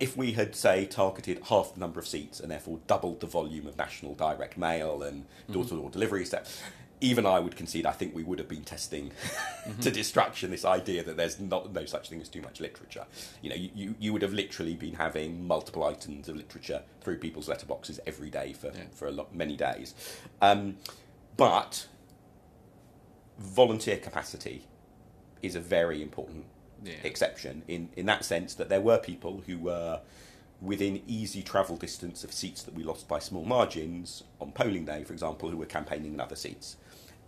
[0.00, 3.66] if we had say targeted half the number of seats and therefore doubled the volume
[3.66, 6.62] of national direct mail and door to door delivery stuff,
[7.00, 9.10] even I would concede I think we would have been testing
[9.80, 13.06] to distraction this idea that there's not no such thing as too much literature.
[13.42, 17.18] You know, you, you, you would have literally been having multiple items of literature through
[17.18, 18.84] people's letterboxes every day for, Yeah.
[18.92, 19.94] for a lot many days.
[20.40, 20.76] Um,
[21.36, 21.86] but
[23.38, 24.64] volunteer capacity
[25.42, 26.44] is a very important
[26.84, 26.94] Yeah.
[27.02, 30.00] exception in, in that sense that there were people who were
[30.60, 35.04] within easy travel distance of seats that we lost by small margins on polling day,
[35.04, 36.76] for example, who were campaigning in other seats.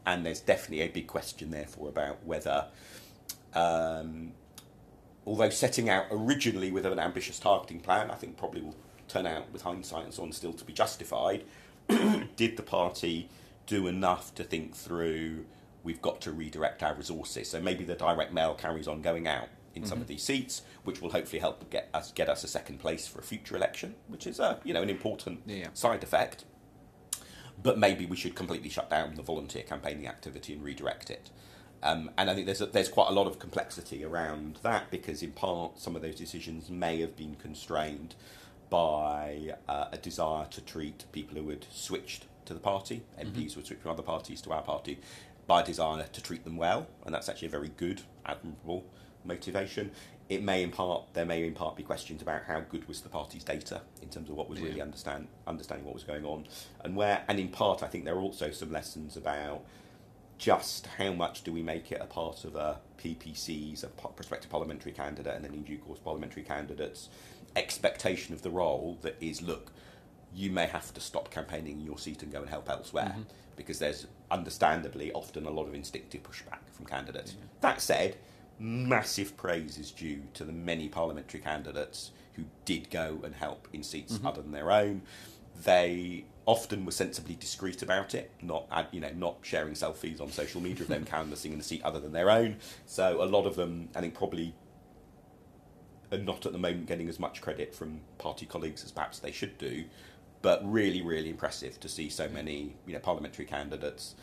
[0.07, 2.67] And there's definitely a big question, therefore, about whether,
[3.55, 4.33] um,
[5.27, 8.77] although setting out originally with an ambitious targeting plan, I think probably will
[9.07, 11.45] turn out with hindsight and so on still to be justified,
[12.37, 13.29] did the party
[13.67, 15.45] do enough to think through
[15.83, 17.51] we've got to redirect our resources?
[17.51, 21.01] So maybe the direct mail carries on going out in some of these seats, which
[21.01, 24.27] will hopefully help get us get us a second place for a future election, which
[24.27, 25.69] is a you know an important Yeah.
[25.75, 26.45] side effect.
[27.63, 31.31] But maybe we should completely shut down the volunteer campaigning activity and redirect it.
[31.83, 35.23] Um, and I think there's a, there's quite a lot of complexity around that because
[35.23, 38.15] in part some of those decisions may have been constrained
[38.69, 43.31] by uh, a desire to treat people who had switched to the party, mm-hmm.
[43.31, 44.99] MPs who had switched from other parties to our party,
[45.47, 48.85] by desire to treat them well, and that's actually a very good, admirable
[49.25, 49.91] motivation.
[50.29, 53.09] It may in part there may in part be questions about how good was the
[53.09, 56.47] party's data in terms of what was really understand understanding what was going on.
[56.85, 59.65] And where and in part I think there are also some lessons about
[60.39, 64.93] just how much do we make it a part of a PPC's, a prospective parliamentary
[64.93, 67.09] candidate, and then in due course parliamentary candidates'
[67.57, 69.73] expectation of the role that is, look,
[70.35, 73.23] you may have to stop campaigning in your seat and go and help elsewhere mm-hmm.
[73.57, 77.35] because there's understandably often a lot of instinctive pushback from candidates.
[77.61, 78.17] That said,
[78.59, 83.83] massive praise is due to the many parliamentary candidates who did go and help in
[83.83, 84.27] seats mm-hmm.
[84.27, 85.03] other than their own.
[85.65, 90.61] They often were sensibly discreet about it, not you know not sharing selfies on social
[90.61, 92.57] media of them canvassing in a seat other than their own.
[92.87, 94.55] So a lot of them, I think, probably
[96.13, 99.33] are not at the moment getting as much credit from party colleagues as perhaps they
[99.33, 99.85] should do.
[100.43, 104.15] But really, really impressive to see so many you know parliamentary candidates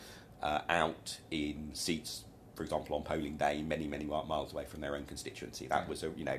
[0.42, 4.96] uh, out in seats, for example, on polling day, many, many miles away from their
[4.96, 5.66] own constituency.
[5.66, 6.38] That was a you know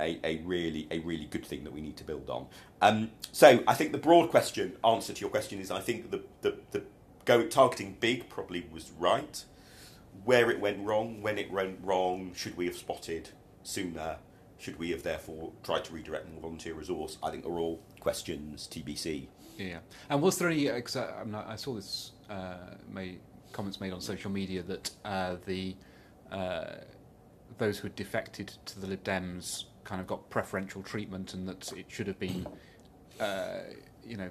[0.00, 2.46] a, a really a really good thing that we need to build on.
[2.80, 6.22] Um, so I think the broad question answer to your question is I think the
[6.42, 6.82] the, the
[7.24, 9.44] go targeting big probably was right.
[10.24, 13.30] Where it went wrong, when it went wrong, should we have spotted
[13.62, 14.16] sooner?
[14.58, 17.18] Should we have therefore tried to redirect more volunteer resource?
[17.22, 19.28] I think are all questions TBC.
[19.58, 19.78] Yeah,
[20.10, 20.68] and was there any?
[20.68, 23.20] Cause I, not, I saw this uh, made,
[23.52, 25.76] comments made on social media that uh, the
[26.30, 26.74] uh,
[27.58, 31.72] those who had defected to the Lib Dems kind of got preferential treatment, and that
[31.72, 32.46] it should have been,
[33.20, 33.60] uh,
[34.04, 34.30] you know,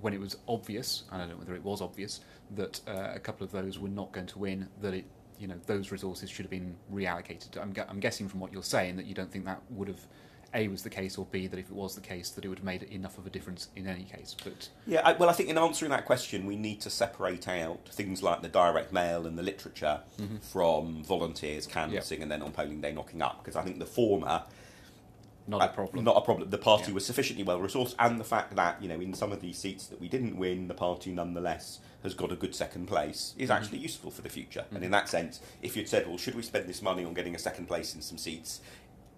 [0.00, 1.04] when it was obvious.
[1.10, 2.20] I don't know whether it was obvious
[2.56, 4.68] that uh, a couple of those were not going to win.
[4.80, 5.04] That it,
[5.40, 7.60] you know, those resources should have been reallocated.
[7.60, 10.00] I'm, gu- I'm guessing from what you're saying that you don't think that would have.
[10.52, 12.58] A was the case, or B that if it was the case, that it would
[12.58, 14.34] have made enough of a difference in any case.
[14.42, 17.88] But Yeah, I, well, I think in answering that question, we need to separate out
[17.88, 20.38] things like the direct mail and the literature mm-hmm.
[20.38, 24.42] from volunteers canvassing and then on polling day knocking up, because I think the former
[25.46, 26.04] not Uh, a problem.
[26.04, 26.48] Not a problem.
[26.50, 26.94] The party Yeah.
[26.94, 29.86] was sufficiently well resourced, and the fact that you know in some of these seats
[29.86, 33.78] that we didn't win, the party nonetheless has got a good second place is actually
[33.78, 34.64] useful for the future.
[34.74, 37.34] And in that sense, if you'd said, "Well, should we spend this money on getting
[37.34, 38.60] a second place in some seats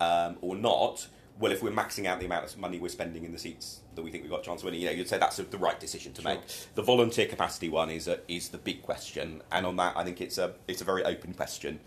[0.01, 1.07] um, or not?"
[1.39, 4.03] Well, if we're maxing out the amount of money we're spending in the seats that
[4.03, 5.81] we think we've got a chance of winning, you know, you'd say that's the right
[5.81, 6.33] decision to Sure.
[6.33, 6.41] make.
[6.75, 10.20] The volunteer capacity one is a, is the big question, and on that, I think
[10.20, 11.81] it's a it's a very open question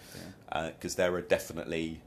[0.52, 2.02] because there are definitely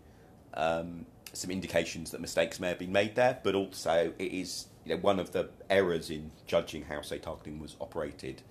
[0.55, 4.95] um, some indications that mistakes may have been made there, but also it is you
[4.95, 8.43] know, one of the errors in judging how, say, targeting was operated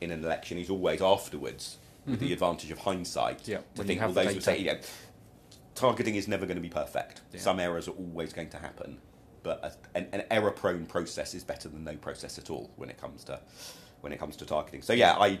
[0.00, 3.50] in an election is always afterwards, with the advantage of hindsight, Mm-hmm.
[3.50, 4.78] Yeah, to think, have well, those were say, you know,
[5.74, 7.22] targeting is never going to be perfect.
[7.32, 7.40] Yeah.
[7.40, 8.98] Some errors are always going to happen,
[9.42, 13.00] but a, an, an error-prone process is better than no process at all when it
[13.00, 13.40] comes to
[14.02, 14.82] when it comes to targeting.
[14.82, 15.38] So yeah, I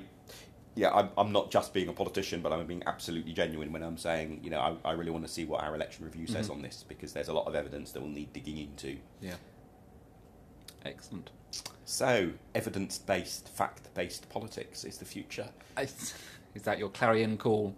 [0.76, 3.96] yeah, I'm, I'm not just being a politician, but I'm being absolutely genuine when I'm
[3.96, 6.56] saying, you know, I, I really want to see what our election review says mm-hmm.
[6.56, 8.96] on this because there's a lot of evidence that we'll need digging into.
[9.20, 9.34] Yeah.
[10.84, 11.30] Excellent.
[11.84, 15.48] So, evidence based, fact based politics is the future.
[15.76, 17.74] I, is that your clarion call?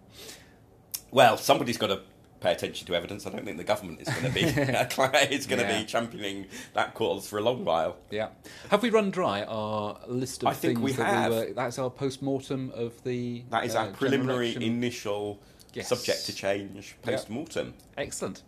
[1.11, 2.01] Well, somebody's got to
[2.39, 3.25] pay attention to evidence.
[3.25, 4.41] I don't think the government is going to be
[5.35, 5.79] is going to Yeah.
[5.79, 7.97] be championing that cause for a long while.
[8.11, 8.29] Yeah.
[8.69, 11.31] Have we run dry our list of I think things we that have.
[11.31, 11.53] we were?
[11.53, 13.43] That's our post mortem of the.
[13.49, 15.39] That is uh, our preliminary initial
[15.73, 15.89] Yes.
[15.89, 17.73] subject to change post mortem.
[17.97, 18.41] Excellent.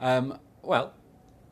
[0.00, 0.94] Um, well,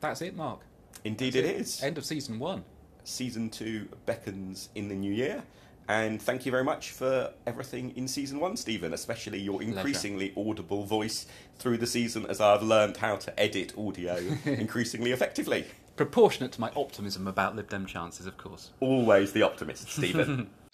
[0.01, 0.59] that's it, Mark.
[1.05, 1.81] Indeed, it is.
[1.81, 2.63] End of season one.
[3.05, 5.43] season two beckons in the new year.
[5.87, 10.83] And thank you very much for everything in season one, Stephen, especially your increasingly audible
[10.83, 11.27] voice
[11.59, 15.65] through the season as I've learned how to edit audio increasingly effectively.
[15.95, 18.71] Proportionate to my optimism about Lib Dem chances, of course.
[18.79, 20.49] Always the optimist, Stephen.